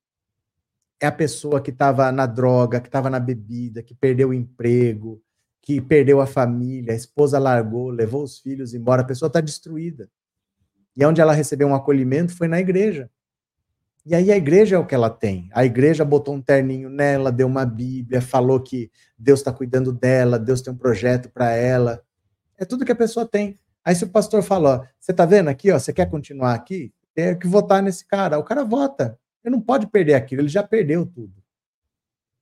[1.00, 5.22] É a pessoa que estava na droga, que estava na bebida, que perdeu o emprego,
[5.60, 10.10] que perdeu a família, a esposa largou, levou os filhos embora, a pessoa está destruída.
[10.96, 13.10] E onde ela recebeu um acolhimento foi na igreja.
[14.06, 15.48] E aí a igreja é o que ela tem.
[15.52, 20.38] A igreja botou um terninho nela, deu uma Bíblia, falou que Deus está cuidando dela,
[20.38, 22.02] Deus tem um projeto para ela.
[22.58, 23.58] É tudo que a pessoa tem.
[23.84, 26.92] Aí se o pastor fala, ó, você tá vendo aqui, ó, você quer continuar aqui?
[27.14, 28.38] Tem que votar nesse cara.
[28.38, 29.18] O cara vota.
[29.44, 31.34] Ele não pode perder aquilo, ele já perdeu tudo.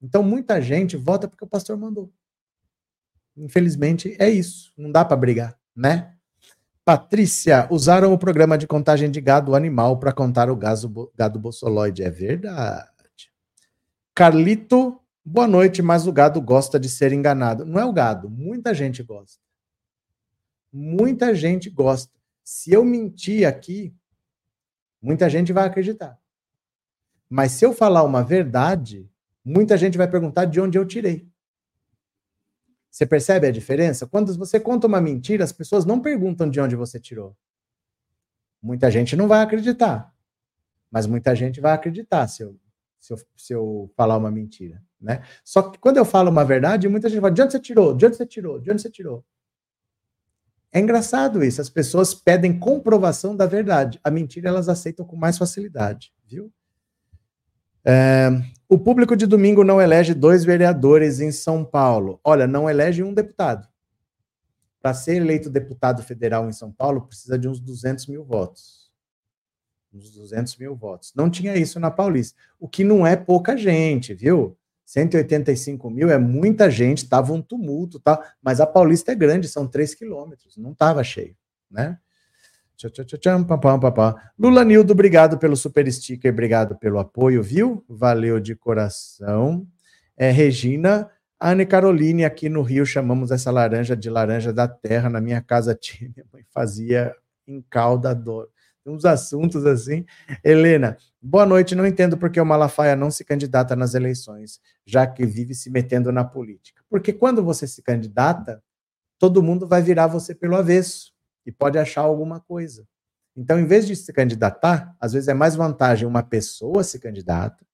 [0.01, 2.13] Então muita gente vota porque o pastor mandou.
[3.37, 6.15] Infelizmente é isso, não dá para brigar, né?
[6.85, 12.03] Patrícia, usaram o programa de contagem de gado animal para contar o gado, gado bossoloide.
[12.03, 12.89] É verdade.
[14.15, 17.65] Carlito, boa noite, mas o gado gosta de ser enganado.
[17.65, 19.41] Não é o gado, muita gente gosta.
[20.73, 22.13] Muita gente gosta.
[22.43, 23.95] Se eu mentir aqui,
[25.01, 26.19] muita gente vai acreditar.
[27.29, 29.11] Mas se eu falar uma verdade,
[29.45, 31.29] muita gente vai perguntar de onde eu tirei.
[32.91, 34.07] Você percebe a diferença?
[34.07, 37.37] Quando você conta uma mentira, as pessoas não perguntam de onde você tirou.
[38.63, 40.15] Muita gente não vai acreditar.
[40.91, 42.61] Mas muita gente vai acreditar se eu,
[43.01, 44.83] se eu, se eu falar uma mentira.
[45.01, 45.25] Né?
[45.43, 47.97] Só que quando eu falo uma verdade, muita gente fala: de onde você tirou?
[47.97, 48.61] De onde você tirou?
[48.61, 49.25] De onde você tirou?
[50.73, 54.01] É engraçado isso, as pessoas pedem comprovação da verdade.
[54.03, 56.51] A mentira elas aceitam com mais facilidade, viu?
[57.85, 58.31] É,
[58.69, 62.19] o público de domingo não elege dois vereadores em São Paulo.
[62.25, 63.69] Olha, não elege um deputado.
[64.81, 68.91] Para ser eleito deputado federal em São Paulo, precisa de uns 200 mil votos.
[69.93, 71.13] Uns 200 mil votos.
[71.15, 72.41] Não tinha isso na Paulista.
[72.59, 74.57] O que não é pouca gente, viu?
[74.93, 78.35] 185 mil é muita gente, estava um tumulto, tá?
[78.43, 81.35] mas a Paulista é grande, são 3 quilômetros, não estava cheio,
[81.71, 81.97] né?
[84.39, 87.83] Lula Nildo, obrigado pelo super sticker, obrigado pelo apoio, viu?
[87.89, 89.67] Valeu de coração.
[90.15, 91.09] É, Regina,
[91.41, 95.09] Anne Caroline, aqui no Rio, chamamos essa laranja de laranja da terra.
[95.09, 97.15] Na minha casa tinha, minha mãe fazia
[97.47, 98.15] em calda
[98.87, 100.05] uns assuntos assim.
[100.45, 101.75] Helena, boa noite.
[101.75, 105.71] Não entendo por que o Malafaia não se candidata nas eleições, já que vive se
[105.71, 106.83] metendo na política.
[106.89, 108.63] Porque quando você se candidata,
[109.19, 111.13] todo mundo vai virar você pelo avesso
[111.47, 112.87] e pode achar alguma coisa.
[113.37, 117.65] Então, em vez de se candidatar, às vezes é mais vantagem uma pessoa se candidata,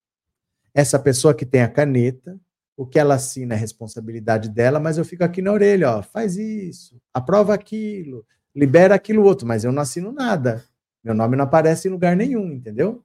[0.72, 2.38] essa pessoa que tem a caneta,
[2.76, 6.36] o que ela assina é responsabilidade dela, mas eu fico aqui na orelha, ó, faz
[6.36, 10.64] isso, aprova aquilo, libera aquilo outro, mas eu não assino nada.
[11.02, 13.04] Meu nome não aparece em lugar nenhum, entendeu?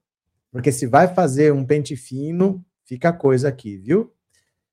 [0.52, 4.14] Porque se vai fazer um pente fino, fica a coisa aqui, viu?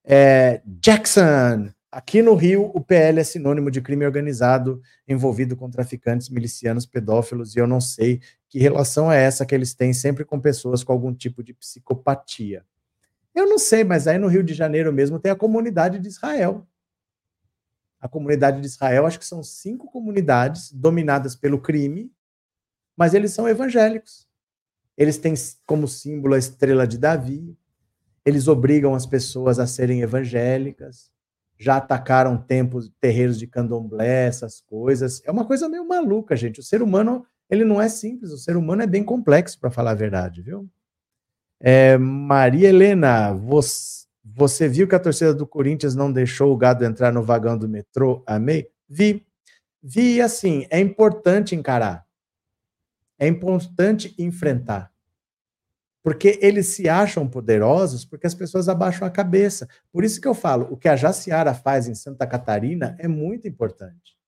[0.05, 6.29] É, Jackson, aqui no Rio, o PL é sinônimo de crime organizado envolvido com traficantes,
[6.29, 10.41] milicianos, pedófilos, e eu não sei que relação é essa que eles têm sempre com
[10.41, 12.65] pessoas com algum tipo de psicopatia.
[13.35, 16.67] Eu não sei, mas aí no Rio de Janeiro mesmo tem a comunidade de Israel.
[18.01, 22.11] A comunidade de Israel, acho que são cinco comunidades dominadas pelo crime,
[23.01, 24.29] mas eles são evangélicos.
[24.95, 25.33] Eles têm
[25.65, 27.57] como símbolo a estrela de Davi,
[28.27, 31.11] eles obrigam as pessoas a serem evangélicas,
[31.59, 35.23] já atacaram tempos, terreiros de candomblé, essas coisas.
[35.25, 36.61] É uma coisa meio maluca, gente.
[36.61, 39.93] O ser humano, ele não é simples, o ser humano é bem complexo, para falar
[39.93, 40.69] a verdade, viu?
[41.59, 46.85] É, Maria Helena, você, Você viu que a torcida do Corinthians não deixou o gado
[46.85, 48.23] entrar no vagão do metrô?
[48.27, 48.69] Amei?
[48.87, 49.27] Vi.
[49.83, 52.10] Vi assim, é importante encarar.
[53.21, 54.91] É importante enfrentar.
[56.03, 59.69] Porque eles se acham poderosos porque as pessoas abaixam a cabeça.
[59.93, 63.47] Por isso que eu falo, o que a Jaciara faz em Santa Catarina é muito
[63.47, 64.19] importante.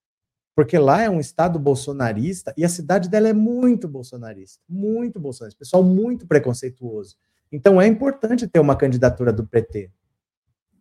[0.55, 5.59] Porque lá é um estado bolsonarista e a cidade dela é muito bolsonarista, muito bolsonarista,
[5.59, 7.17] pessoal muito preconceituoso.
[7.51, 9.91] Então é importante ter uma candidatura do PT.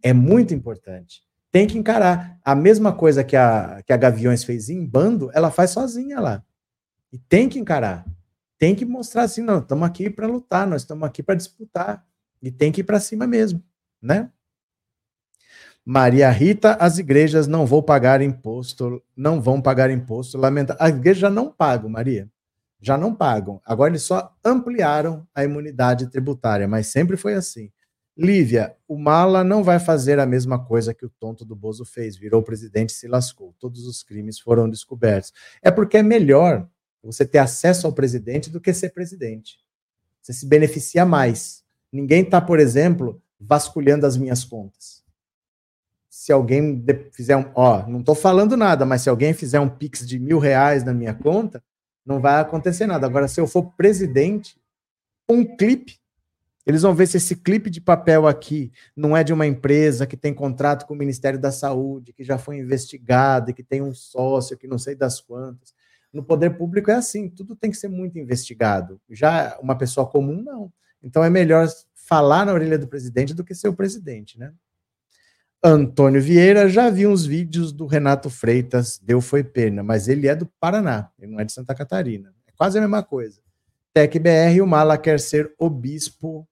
[0.04, 1.22] É muito importante.
[1.50, 2.38] Tem que encarar.
[2.44, 6.44] A mesma coisa que a, que a Gaviões fez em bando, ela faz sozinha lá.
[7.12, 8.06] E tem que encarar.
[8.58, 12.06] Tem que mostrar assim, não, estamos aqui para lutar, nós estamos aqui para disputar.
[12.42, 13.64] E tem que ir para cima mesmo,
[14.02, 14.32] né?
[15.84, 20.76] Maria Rita, as igrejas não vão pagar imposto, não vão pagar imposto, lamenta.
[20.80, 22.30] As igrejas já não pagam, Maria.
[22.80, 23.60] Já não pagam.
[23.66, 27.72] Agora eles só ampliaram a imunidade tributária, mas sempre foi assim.
[28.16, 32.16] Lívia, o Mala não vai fazer a mesma coisa que o tonto do Bozo fez,
[32.16, 33.56] virou presidente e se lascou.
[33.58, 35.34] Todos os crimes foram descobertos.
[35.62, 36.68] É porque é melhor
[37.08, 39.60] você ter acesso ao presidente do que ser presidente.
[40.22, 41.64] Você se beneficia mais.
[41.92, 45.04] Ninguém está, por exemplo, vasculhando as minhas contas.
[46.10, 47.52] Se alguém fizer um.
[47.56, 50.94] Ó, não estou falando nada, mas se alguém fizer um pix de mil reais na
[50.94, 51.64] minha conta,
[52.06, 53.08] não vai acontecer nada.
[53.08, 54.60] Agora, se eu for presidente,
[55.28, 56.00] um clipe,
[56.66, 60.16] eles vão ver se esse clipe de papel aqui não é de uma empresa que
[60.16, 63.94] tem contrato com o Ministério da Saúde, que já foi investigado e que tem um
[63.94, 65.74] sócio que não sei das quantas.
[66.14, 69.00] No poder público é assim, tudo tem que ser muito investigado.
[69.10, 70.72] Já uma pessoa comum, não.
[71.02, 74.54] Então é melhor falar na orelha do presidente do que ser o presidente, né?
[75.64, 80.36] Antônio Vieira, já vi uns vídeos do Renato Freitas, deu foi pena, mas ele é
[80.36, 82.34] do Paraná, ele não é de Santa Catarina.
[82.48, 83.40] É quase a mesma coisa.
[83.94, 86.48] Tec BR, o Mala quer ser o bispo.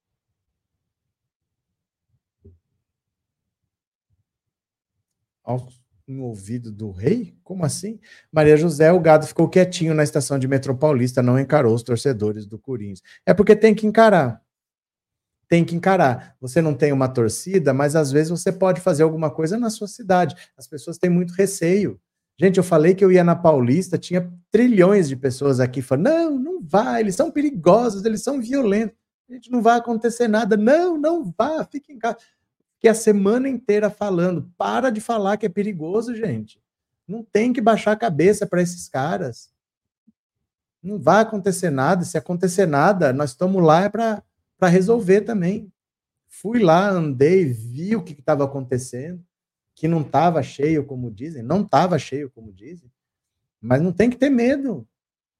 [6.09, 7.35] No ouvido do rei?
[7.43, 7.99] Como assim?
[8.31, 12.57] Maria José, o gado ficou quietinho na estação de Metropaulista, não encarou os torcedores do
[12.57, 13.01] Corinthians.
[13.25, 14.41] É porque tem que encarar.
[15.47, 16.35] Tem que encarar.
[16.41, 19.87] Você não tem uma torcida, mas às vezes você pode fazer alguma coisa na sua
[19.87, 20.35] cidade.
[20.57, 21.99] As pessoas têm muito receio.
[22.39, 26.39] Gente, eu falei que eu ia na Paulista, tinha trilhões de pessoas aqui falando: não,
[26.39, 28.97] não vai, eles são perigosos, eles são violentos.
[29.29, 30.55] Gente, não vai acontecer nada.
[30.55, 32.17] Não, não vá, fique em casa
[32.79, 34.51] que a semana inteira falando.
[34.57, 36.61] Para de falar que é perigoso, gente.
[37.07, 39.51] Não tem que baixar a cabeça para esses caras.
[40.81, 42.05] Não vai acontecer nada.
[42.05, 44.23] Se acontecer nada, nós estamos lá é para
[44.67, 45.71] resolver também.
[46.27, 49.25] Fui lá, andei, vi o que estava acontecendo,
[49.75, 52.89] que não estava cheio, como dizem, não estava cheio, como dizem,
[53.59, 54.87] mas não tem que ter medo.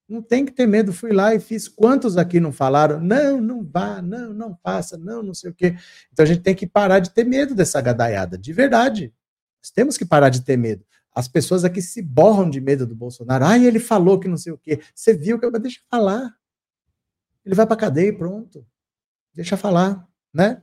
[0.09, 0.91] Não tem que ter medo.
[0.91, 1.67] Fui lá e fiz.
[1.67, 2.99] Quantos aqui não falaram?
[2.99, 5.75] Não, não vá, não, não faça, não, não sei o quê.
[6.11, 9.13] Então a gente tem que parar de ter medo dessa gadaiada, de verdade.
[9.61, 10.83] Nós temos que parar de ter medo.
[11.13, 13.45] As pessoas aqui se borram de medo do Bolsonaro.
[13.45, 14.79] Ai, ele falou que não sei o quê.
[14.95, 16.33] Você viu que eu deixa falar.
[17.45, 18.65] Ele vai para cadeia e pronto.
[19.33, 20.61] Deixa falar, né?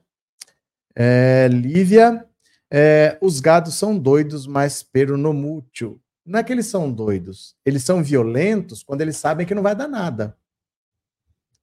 [0.94, 2.26] É, Lívia,
[2.70, 7.56] é, os gados são doidos, mas pero no mútuo não é que eles são doidos,
[7.64, 10.36] eles são violentos quando eles sabem que não vai dar nada.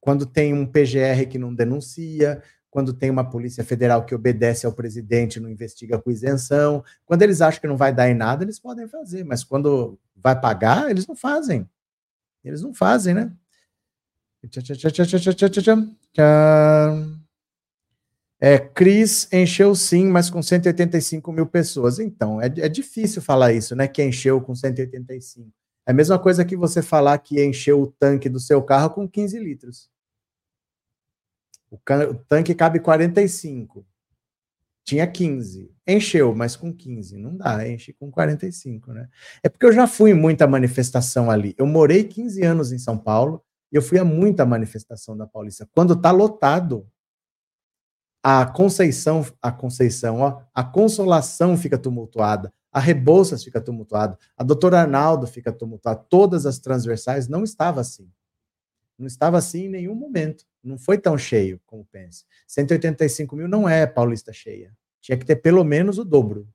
[0.00, 4.72] Quando tem um PGR que não denuncia, quando tem uma Polícia Federal que obedece ao
[4.72, 8.58] presidente, não investiga com isenção, quando eles acham que não vai dar em nada, eles
[8.58, 11.68] podem fazer, mas quando vai pagar, eles não fazem.
[12.42, 13.32] Eles não fazem, né?
[14.50, 15.62] Tchau, tchau, tchau, tchau, tchau, tchau,
[16.12, 17.13] tchau.
[18.40, 21.98] É, Cris encheu sim, mas com 185 mil pessoas.
[21.98, 23.88] Então, é, é difícil falar isso, né?
[23.88, 25.50] Que encheu com 185.
[25.86, 29.08] É a mesma coisa que você falar que encheu o tanque do seu carro com
[29.08, 29.90] 15 litros.
[31.70, 33.86] O, o tanque cabe 45.
[34.84, 35.74] Tinha 15.
[35.86, 37.16] Encheu, mas com 15.
[37.16, 39.08] Não dá, enche com 45, né?
[39.42, 41.54] É porque eu já fui em muita manifestação ali.
[41.56, 45.66] Eu morei 15 anos em São Paulo e eu fui a muita manifestação da Paulista.
[45.72, 46.86] Quando tá lotado,
[48.26, 54.80] a Conceição, a Conceição, ó, a Consolação fica tumultuada, a Rebouças fica tumultuada, a Doutora
[54.80, 58.10] Arnaldo fica tumultuada, todas as transversais não estava assim.
[58.98, 60.46] Não estava assim em nenhum momento.
[60.62, 62.24] Não foi tão cheio como pensa.
[62.46, 64.72] 185 mil não é paulista cheia.
[65.02, 66.48] Tinha que ter pelo menos o dobro.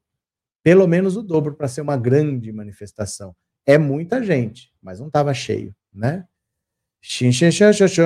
[0.64, 3.36] Pelo menos o dobro para ser uma grande manifestação.
[3.64, 6.26] É muita gente, mas não estava cheio, né?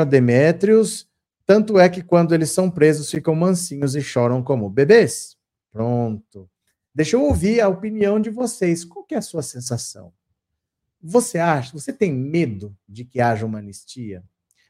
[0.05, 1.07] Demétrios,
[1.45, 5.37] tanto é que quando eles são presos, ficam mansinhos e choram como bebês.
[5.71, 6.49] Pronto.
[6.95, 8.85] Deixa eu ouvir a opinião de vocês.
[8.85, 10.13] Qual é a sua sensação?
[11.01, 14.23] Você acha, você tem medo de que haja uma anistia?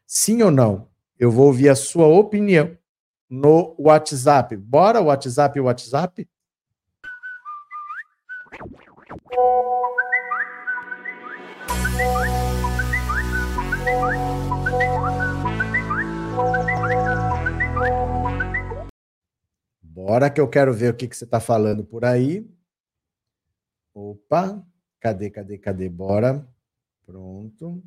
[0.08, 0.90] Sim ou não?
[1.20, 2.76] Eu vou ouvir a sua opinião
[3.30, 4.56] no WhatsApp.
[4.58, 6.28] Bora, WhatsApp, WhatsApp?
[20.06, 22.46] Bora que eu quero ver o que, que você está falando por aí.
[23.94, 24.62] Opa,
[25.00, 25.88] cadê, cadê, cadê?
[25.88, 26.46] Bora.
[27.06, 27.82] Pronto.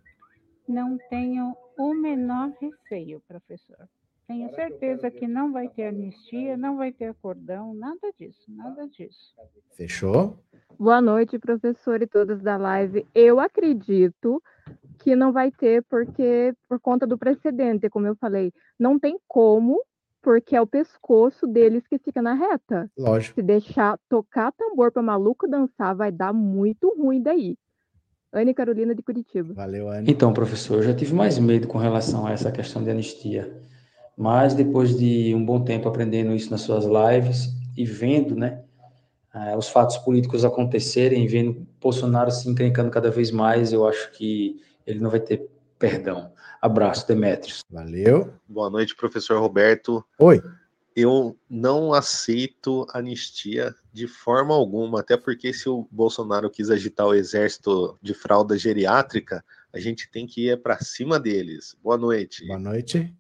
[0.71, 3.89] Não tenho o menor receio, professor.
[4.29, 9.35] Tenho certeza que não vai ter anistia, não vai ter acordão, nada disso, nada disso.
[9.73, 10.39] Fechou?
[10.79, 13.05] Boa noite, professor e todos da live.
[13.13, 14.41] Eu acredito
[15.01, 19.83] que não vai ter, porque por conta do precedente, como eu falei, não tem como,
[20.23, 22.89] porque é o pescoço deles que fica na reta.
[22.97, 23.35] Lógico.
[23.35, 27.57] Se deixar tocar tambor para maluco dançar, vai dar muito ruim daí.
[28.33, 29.55] Anne Carolina de Curitiba.
[29.55, 30.11] Valeu, Anne.
[30.11, 33.61] Então, professor, eu já tive mais medo com relação a essa questão de anistia.
[34.17, 38.63] Mas depois de um bom tempo aprendendo isso nas suas lives e vendo, né,
[39.35, 44.61] eh, os fatos políticos acontecerem, vendo Bolsonaro se encrencando cada vez mais, eu acho que
[44.87, 46.33] ele não vai ter perdão.
[46.61, 47.65] Abraço, Demetrios.
[47.71, 48.35] Valeu.
[48.47, 50.05] Boa noite, professor Roberto.
[50.19, 50.43] Oi.
[50.95, 57.15] Eu não aceito anistia de forma alguma, até porque se o Bolsonaro quis agitar o
[57.15, 61.77] exército de fralda geriátrica, a gente tem que ir para cima deles.
[61.83, 62.47] Boa noite.
[62.47, 63.15] Boa noite.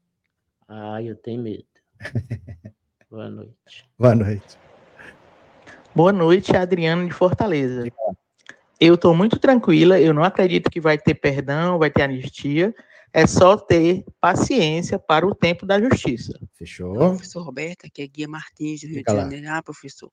[0.68, 1.64] Ah, eu tenho medo.
[3.10, 3.90] Boa noite.
[3.98, 4.58] Boa noite.
[5.92, 7.82] Boa noite, Adriano de Fortaleza.
[8.78, 12.72] Eu estou muito tranquila, eu não acredito que vai ter perdão, vai ter anistia.
[13.12, 16.38] É só ter paciência para o tempo da justiça.
[16.54, 16.94] Fechou?
[16.94, 19.24] Professor Roberto, aqui é Guia Martins, do Rio Fica de lá.
[19.24, 19.46] Janeiro.
[19.50, 20.12] Ah, professor,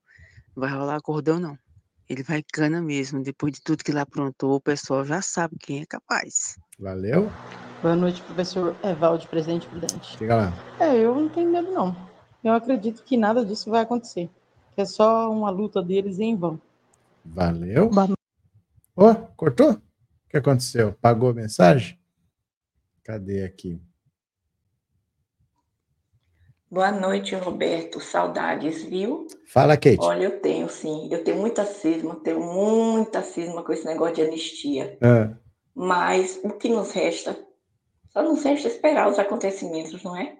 [0.58, 1.56] vai rolar acordão, não.
[2.08, 3.22] Ele vai cana mesmo.
[3.22, 6.58] Depois de tudo que ele aprontou, o pessoal já sabe quem é capaz.
[6.78, 7.30] Valeu.
[7.82, 10.16] Boa noite, professor Evaldo, presidente Prudente.
[10.18, 10.52] Fica lá.
[10.80, 11.94] É, eu não tenho medo, não.
[12.42, 14.30] Eu acredito que nada disso vai acontecer.
[14.74, 16.60] Que é só uma luta deles em vão.
[17.24, 17.90] Valeu.
[18.96, 19.72] Ó, cortou?
[19.72, 19.80] O
[20.30, 20.94] que aconteceu?
[21.00, 21.98] Pagou a mensagem?
[23.04, 23.80] Cadê aqui?
[26.70, 27.98] Boa noite, Roberto.
[28.00, 29.26] Saudades, viu?
[29.46, 29.98] Fala, Kate.
[30.00, 31.08] Olha, eu tenho, sim.
[31.10, 34.98] Eu tenho muita cisma, tenho muita cisma com esse negócio de anistia.
[35.00, 35.34] Ah,
[35.74, 37.38] Mas o que nos resta?
[38.10, 40.36] Só nos resta esperar os acontecimentos, não é?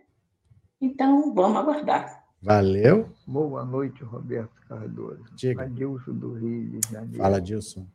[0.80, 2.24] Então, vamos aguardar.
[2.42, 3.08] valeu.
[3.26, 5.24] Boa noite, Roberto Cardoso.
[5.34, 5.62] Diga.
[5.62, 7.16] Adilson do Rio de Janeiro.
[7.18, 7.86] Fala, Dilson.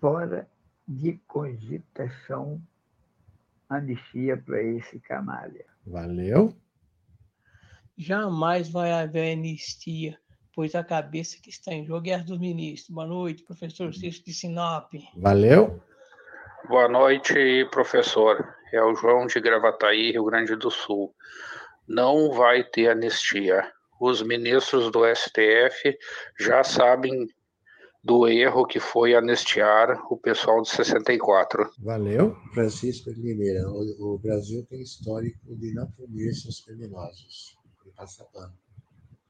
[0.00, 0.48] Fora
[0.86, 2.60] de cogitação,
[3.68, 5.64] anistia para esse canalha.
[5.84, 6.52] Valeu.
[7.98, 10.18] Jamais vai haver anistia,
[10.54, 12.90] pois a cabeça que está em jogo é a dos ministros.
[12.90, 14.92] Boa noite, professor Cício de Sinop.
[15.16, 15.80] Valeu.
[16.68, 17.34] Boa noite,
[17.70, 18.54] professor.
[18.72, 21.14] É o João de Gravataí, Rio Grande do Sul.
[21.88, 23.72] Não vai ter anistia.
[23.98, 25.96] Os ministros do STF
[26.38, 27.26] já sabem
[28.06, 31.68] do erro que foi anistiar o pessoal de 64.
[31.78, 32.36] Valeu.
[32.52, 37.55] Francisco de Limeira, o, o Brasil tem histórico de não punir seus criminosos,
[37.86, 38.52] de passar pano,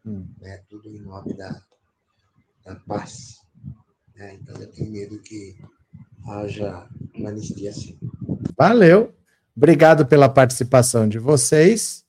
[0.05, 0.27] Hum.
[0.41, 0.63] né?
[0.69, 1.61] Tudo em nome da,
[2.65, 3.41] da paz.
[4.15, 4.35] né?
[4.35, 5.57] Então eu tenho medo que
[6.27, 7.99] haja uma anistia assim.
[8.57, 9.15] Valeu.
[9.57, 12.05] Obrigado pela participação de vocês.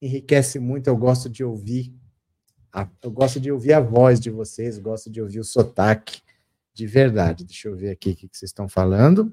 [0.00, 0.86] Enriquece muito.
[0.88, 1.92] Eu gosto de ouvir.
[2.72, 6.20] a- eu gosto de ouvir a voz de vocês, gosto de ouvir o sotaque
[6.74, 7.44] de verdade.
[7.44, 9.32] Deixa eu ver aqui o que que vocês estão falando.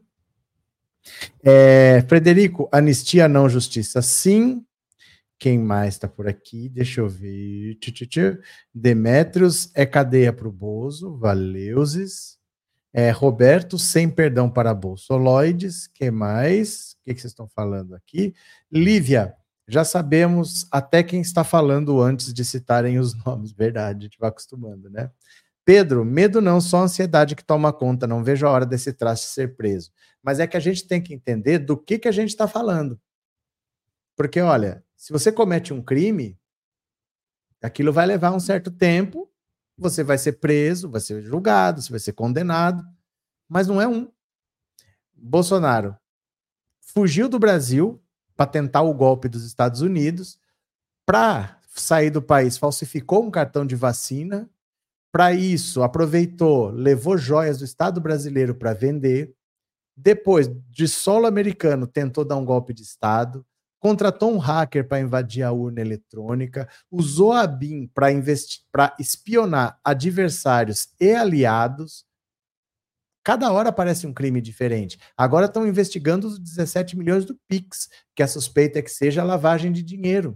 [1.43, 4.65] É, Frederico, anistia não, justiça sim.
[5.37, 6.69] Quem mais está por aqui?
[6.69, 7.77] Deixa eu ver.
[8.73, 11.17] Demetrios é cadeia para o Bozo.
[11.17, 12.37] Valeuses.
[12.93, 15.85] É, Roberto, sem perdão para bolsoloides.
[15.87, 16.93] que mais?
[16.93, 18.33] O que, que vocês estão falando aqui?
[18.71, 19.35] Lívia,
[19.67, 23.51] já sabemos até quem está falando antes de citarem os nomes.
[23.51, 25.11] Verdade, a gente vai acostumando, né?
[25.65, 28.07] Pedro, medo não, só ansiedade que toma conta.
[28.07, 29.91] Não vejo a hora desse traste ser preso.
[30.23, 32.97] Mas é que a gente tem que entender do que, que a gente está falando.
[34.15, 36.35] Porque, olha, se você comete um crime,
[37.61, 39.31] aquilo vai levar um certo tempo,
[39.77, 42.83] você vai ser preso, vai ser julgado, você vai ser condenado,
[43.47, 44.11] mas não é um.
[45.13, 45.95] Bolsonaro
[46.79, 48.01] fugiu do Brasil
[48.35, 50.39] para tentar o golpe dos Estados Unidos,
[51.05, 54.49] para sair do país, falsificou um cartão de vacina,
[55.11, 59.35] para isso aproveitou, levou joias do Estado brasileiro para vender,
[59.95, 63.45] Depois, de solo americano, tentou dar um golpe de Estado,
[63.85, 71.13] contratou um hacker para invadir a urna eletrônica, usou a BIM para espionar adversários e
[71.13, 72.03] aliados.
[73.23, 74.97] Cada hora aparece um crime diferente.
[75.15, 79.71] Agora estão investigando os 17 milhões do Pix, que a suspeita é que seja lavagem
[79.71, 80.35] de dinheiro.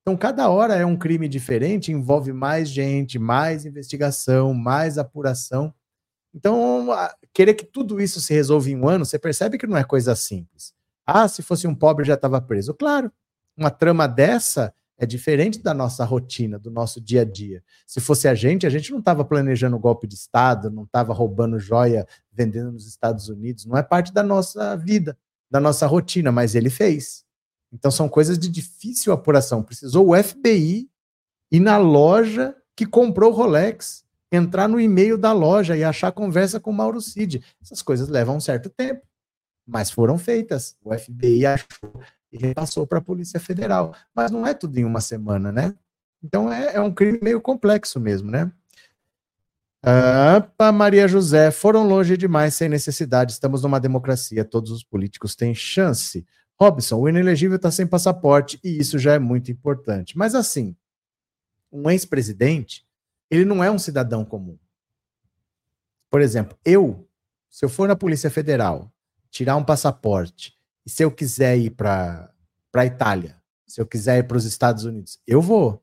[0.00, 5.74] Então, cada hora é um crime diferente, envolve mais gente, mais investigação, mais apuração.
[6.34, 6.88] Então,
[7.34, 10.16] querer que tudo isso se resolva em um ano, você percebe que não é coisa
[10.16, 10.77] simples.
[11.10, 12.74] Ah, se fosse um pobre já estava preso.
[12.74, 13.10] Claro,
[13.56, 17.64] uma trama dessa é diferente da nossa rotina, do nosso dia a dia.
[17.86, 21.58] Se fosse a gente, a gente não estava planejando golpe de Estado, não estava roubando
[21.58, 23.64] joia, vendendo nos Estados Unidos.
[23.64, 25.16] Não é parte da nossa vida,
[25.50, 27.24] da nossa rotina, mas ele fez.
[27.72, 29.62] Então são coisas de difícil apuração.
[29.62, 30.90] Precisou o FBI
[31.50, 36.60] ir na loja que comprou o Rolex, entrar no e-mail da loja e achar conversa
[36.60, 37.42] com o Mauro Cid.
[37.62, 39.07] Essas coisas levam um certo tempo,
[39.68, 40.76] mas foram feitas.
[40.82, 42.00] O FBI achou
[42.32, 43.94] e repassou para a Polícia Federal.
[44.14, 45.74] Mas não é tudo em uma semana, né?
[46.22, 48.50] Então é, é um crime meio complexo mesmo, né?
[49.80, 53.32] Ah, Maria José, foram longe demais sem necessidade.
[53.32, 56.26] Estamos numa democracia, todos os políticos têm chance.
[56.60, 60.18] Robson, o inelegível está sem passaporte e isso já é muito importante.
[60.18, 60.74] Mas assim,
[61.70, 62.84] um ex-presidente,
[63.30, 64.58] ele não é um cidadão comum.
[66.10, 67.06] Por exemplo, eu,
[67.48, 68.90] se eu for na Polícia Federal,
[69.30, 70.54] tirar um passaporte,
[70.84, 72.32] e se eu quiser ir para
[72.74, 75.82] a Itália, se eu quiser ir para os Estados Unidos, eu vou.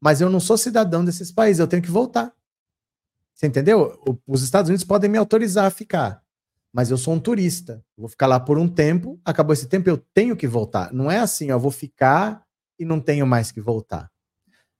[0.00, 2.32] Mas eu não sou cidadão desses países, eu tenho que voltar.
[3.34, 4.00] Você entendeu?
[4.26, 6.24] Os Estados Unidos podem me autorizar a ficar
[6.74, 7.84] mas eu sou um turista.
[7.96, 10.92] Vou ficar lá por um tempo, acabou esse tempo, eu tenho que voltar.
[10.92, 12.44] Não é assim, eu vou ficar
[12.76, 14.10] e não tenho mais que voltar.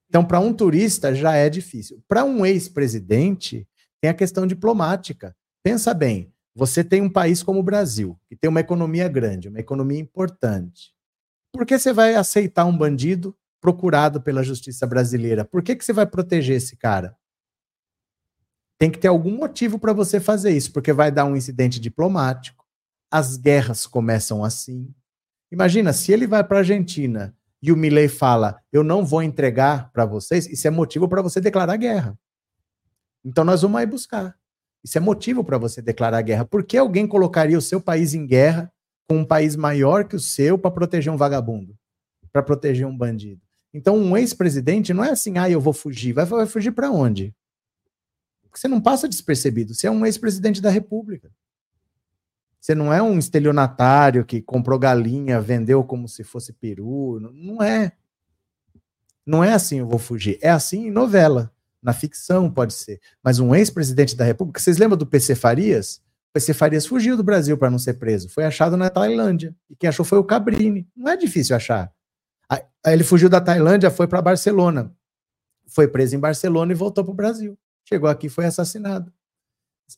[0.09, 2.03] Então, para um turista já é difícil.
[2.09, 3.69] Para um ex-presidente,
[4.01, 5.37] tem a questão diplomática.
[5.63, 9.59] Pensa bem, você tem um país como o Brasil, que tem uma economia grande, uma
[9.59, 10.95] economia importante.
[11.53, 15.45] Por que você vai aceitar um bandido procurado pela justiça brasileira?
[15.45, 17.17] Por que, que você vai proteger esse cara?
[18.79, 22.65] Tem que ter algum motivo para você fazer isso, porque vai dar um incidente diplomático.
[23.11, 24.93] As guerras começam assim.
[25.51, 29.91] Imagina, se ele vai para a Argentina e o Milley fala: "Eu não vou entregar
[29.93, 32.19] para vocês", isso é motivo para você declarar guerra.
[33.25, 34.37] Então nós vamos aí buscar.
[34.85, 36.45] Isso é motivo para você declarar guerra.
[36.45, 38.71] Por que alguém colocaria o seu país em guerra
[39.09, 41.75] com um país maior que o seu para proteger um vagabundo,
[42.31, 43.41] para proteger um bandido?
[43.73, 46.13] Então, um ex-presidente não é assim, ah, eu vou fugir.
[46.13, 47.35] Vai, vai fugir para onde?
[48.43, 49.75] Porque você não passa despercebido.
[49.75, 51.33] Você é um ex-presidente da República.
[52.61, 57.19] Você não é um estelionatário que comprou galinha, vendeu como se fosse peru.
[57.33, 57.93] Não é.
[59.27, 60.39] Não é assim, eu vou fugir.
[60.43, 61.54] É assim em novela.
[61.85, 62.99] Na ficção pode ser.
[63.23, 64.59] Mas um ex-presidente da República.
[64.59, 65.97] Vocês lembram do PC Farias?
[66.31, 68.31] O PC Farias fugiu do Brasil para não ser preso.
[68.31, 69.55] Foi achado na Tailândia.
[69.69, 70.89] E quem achou foi o Cabrini.
[70.97, 71.93] Não é difícil achar.
[72.87, 74.95] Ele fugiu da Tailândia, foi para Barcelona.
[75.67, 77.59] Foi preso em Barcelona e voltou para o Brasil.
[77.87, 79.13] Chegou aqui foi assassinado.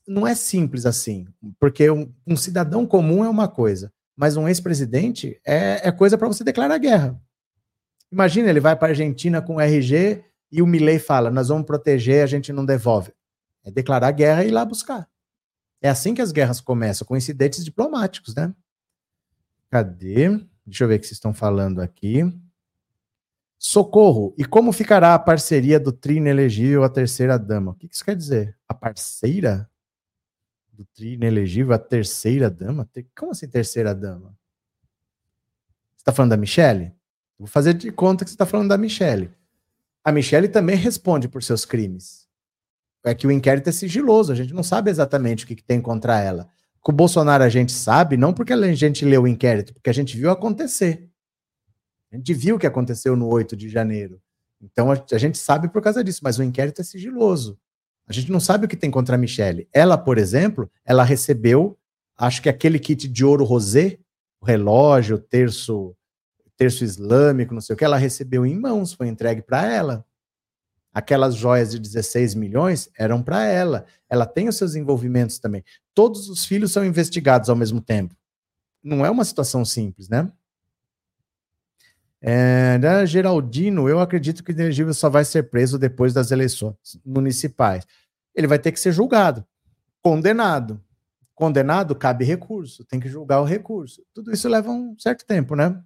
[0.07, 1.29] Não é simples assim,
[1.61, 6.27] porque um, um cidadão comum é uma coisa, mas um ex-presidente é, é coisa para
[6.27, 7.21] você declarar guerra.
[8.11, 12.23] Imagina, ele vai para a Argentina com RG e o Milley fala: Nós vamos proteger,
[12.23, 13.13] a gente não devolve.
[13.65, 15.09] É declarar guerra e ir lá buscar.
[15.81, 18.55] É assim que as guerras começam, com incidentes diplomáticos, né?
[19.71, 20.29] Cadê?
[20.65, 22.23] Deixa eu ver o que vocês estão falando aqui.
[23.59, 24.35] Socorro!
[24.37, 27.73] E como ficará a parceria do Trino elegível a terceira dama?
[27.73, 28.57] O que isso quer dizer?
[28.69, 29.69] A parceira
[30.73, 32.89] do Trino elegível a terceira dama?
[33.17, 34.37] Como assim terceira dama?
[35.97, 36.95] Você está falando da Michelle?
[37.39, 39.31] Vou fazer de conta que você está falando da Michelle.
[40.07, 42.29] A Michelle também responde por seus crimes.
[43.05, 45.81] É que o inquérito é sigiloso, a gente não sabe exatamente o que, que tem
[45.81, 46.49] contra ela.
[46.81, 49.93] Com o Bolsonaro a gente sabe, não porque a gente leu o inquérito, porque a
[49.93, 51.11] gente viu acontecer.
[52.13, 54.23] A gente viu o que aconteceu no 8 de janeiro.
[54.63, 57.59] Então a, gente sabe por causa disso, mas o inquérito é sigiloso.
[58.07, 59.69] A gente não sabe o que tem contra a Michelle.
[59.73, 61.77] Ela, por exemplo, ela recebeu,
[62.17, 63.99] acho que aquele kit de ouro rosé,
[64.41, 65.97] o relógio, o terço,
[66.57, 70.05] terço islâmico, não sei o que, ela recebeu em mãos, foi entregue para ela.
[70.93, 73.85] Aquelas joias de 16 milhões eram para ela.
[74.09, 75.63] Ela tem os seus envolvimentos também.
[75.93, 78.17] Todos os filhos são investigados ao mesmo tempo.
[78.83, 80.33] Não é uma situação simples, né?
[82.21, 86.75] É, né, Geraldino, eu acredito que o Elegível só vai ser preso depois das eleições
[87.05, 87.87] municipais.
[88.35, 89.47] Ele vai ter que ser julgado,
[90.03, 90.83] condenado.
[91.35, 94.03] Condenado, cabe recurso, tem que julgar o recurso.
[94.15, 95.79] Tudo isso leva um certo tempo, né?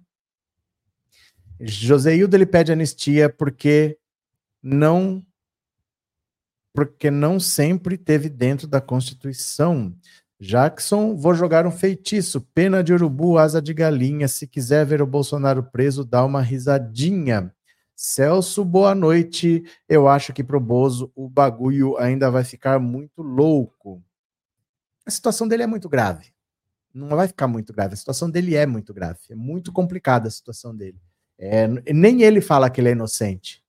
[1.63, 3.97] Joseildo ele pede anistia porque
[4.61, 5.23] não
[6.73, 9.93] porque não sempre teve dentro da Constituição.
[10.39, 12.41] Jackson, vou jogar um feitiço.
[12.41, 14.27] Pena de urubu, asa de galinha.
[14.27, 17.53] Se quiser ver o Bolsonaro preso, dá uma risadinha.
[17.95, 19.63] Celso, boa noite.
[19.87, 24.01] Eu acho que pro Bozo o bagulho ainda vai ficar muito louco.
[25.05, 26.33] A situação dele é muito grave.
[26.93, 27.93] Não vai ficar muito grave.
[27.93, 29.19] A situação dele é muito grave.
[29.29, 30.99] É muito complicada a situação dele.
[31.43, 33.63] É, nem ele fala que ele é inocente.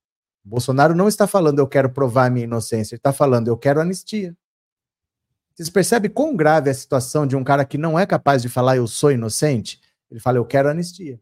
[0.45, 2.93] Bolsonaro não está falando eu quero provar minha inocência.
[2.93, 4.37] Ele está falando eu quero anistia.
[5.55, 8.49] Vocês percebem quão grave é a situação de um cara que não é capaz de
[8.49, 9.81] falar eu sou inocente?
[10.11, 11.19] Ele fala eu quero anistia.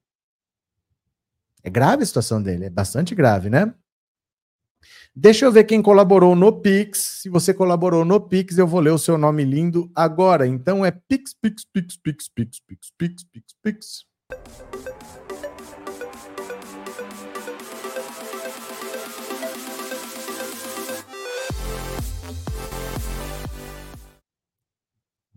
[1.64, 3.74] É grave a situação dele, é bastante grave, né?
[5.16, 7.22] Deixa eu ver quem colaborou no Pix.
[7.22, 10.47] Se você colaborou no Pix, eu vou ler o seu nome lindo agora.
[10.47, 14.06] Então é Pix, Pix, Pix, Pix, Pix, Pix, Pix, Pix, Pix.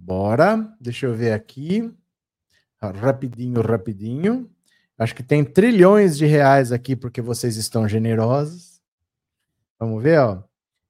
[0.05, 1.91] Bora, deixa eu ver aqui.
[2.79, 4.51] Rapidinho, rapidinho.
[4.99, 8.83] Acho que tem trilhões de reais aqui porque vocês estão generosos.
[9.79, 10.43] Vamos ver, ó.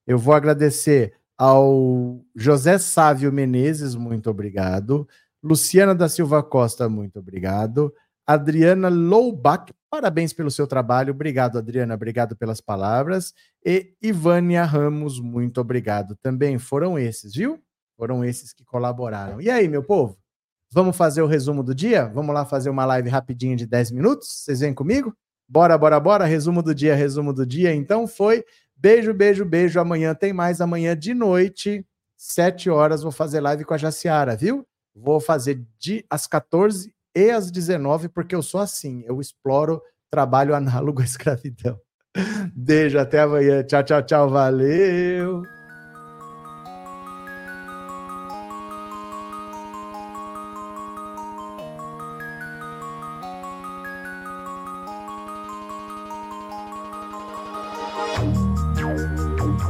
[0.05, 5.09] Eu vou agradecer ao José Sávio Menezes, muito obrigado.
[5.41, 7.95] Luciana da Silva Costa, muito obrigado.
[8.27, 11.13] Adriana Loubach, parabéns pelo seu trabalho.
[11.13, 13.33] Obrigado, Adriana, obrigado pelas palavras.
[13.65, 16.59] E Ivânia Ramos, muito obrigado também.
[16.59, 17.63] Foram esses, viu?
[17.97, 19.41] Foram esses que colaboraram.
[19.41, 20.19] E aí, meu povo?
[20.71, 22.07] Vamos fazer o resumo do dia?
[22.07, 24.29] Vamos lá fazer uma live rapidinha de 10 minutos?
[24.29, 25.17] Vocês vêm comigo?
[25.49, 26.25] Bora, bora, bora.
[26.25, 27.73] Resumo do dia, resumo do dia.
[27.73, 28.45] Então foi.
[28.77, 29.79] Beijo, beijo, beijo.
[29.79, 30.61] Amanhã tem mais.
[30.61, 31.87] Amanhã de noite,
[32.17, 34.67] 7 horas, vou fazer live com a Jaciara, viu?
[34.95, 39.05] Vou fazer de às 14 e às 19, porque eu sou assim.
[39.07, 39.81] Eu exploro
[40.11, 41.79] trabalho análogo à escravidão.
[42.55, 43.63] Beijo, até amanhã.
[43.63, 44.29] Tchau, tchau, tchau.
[44.29, 45.54] Valeu.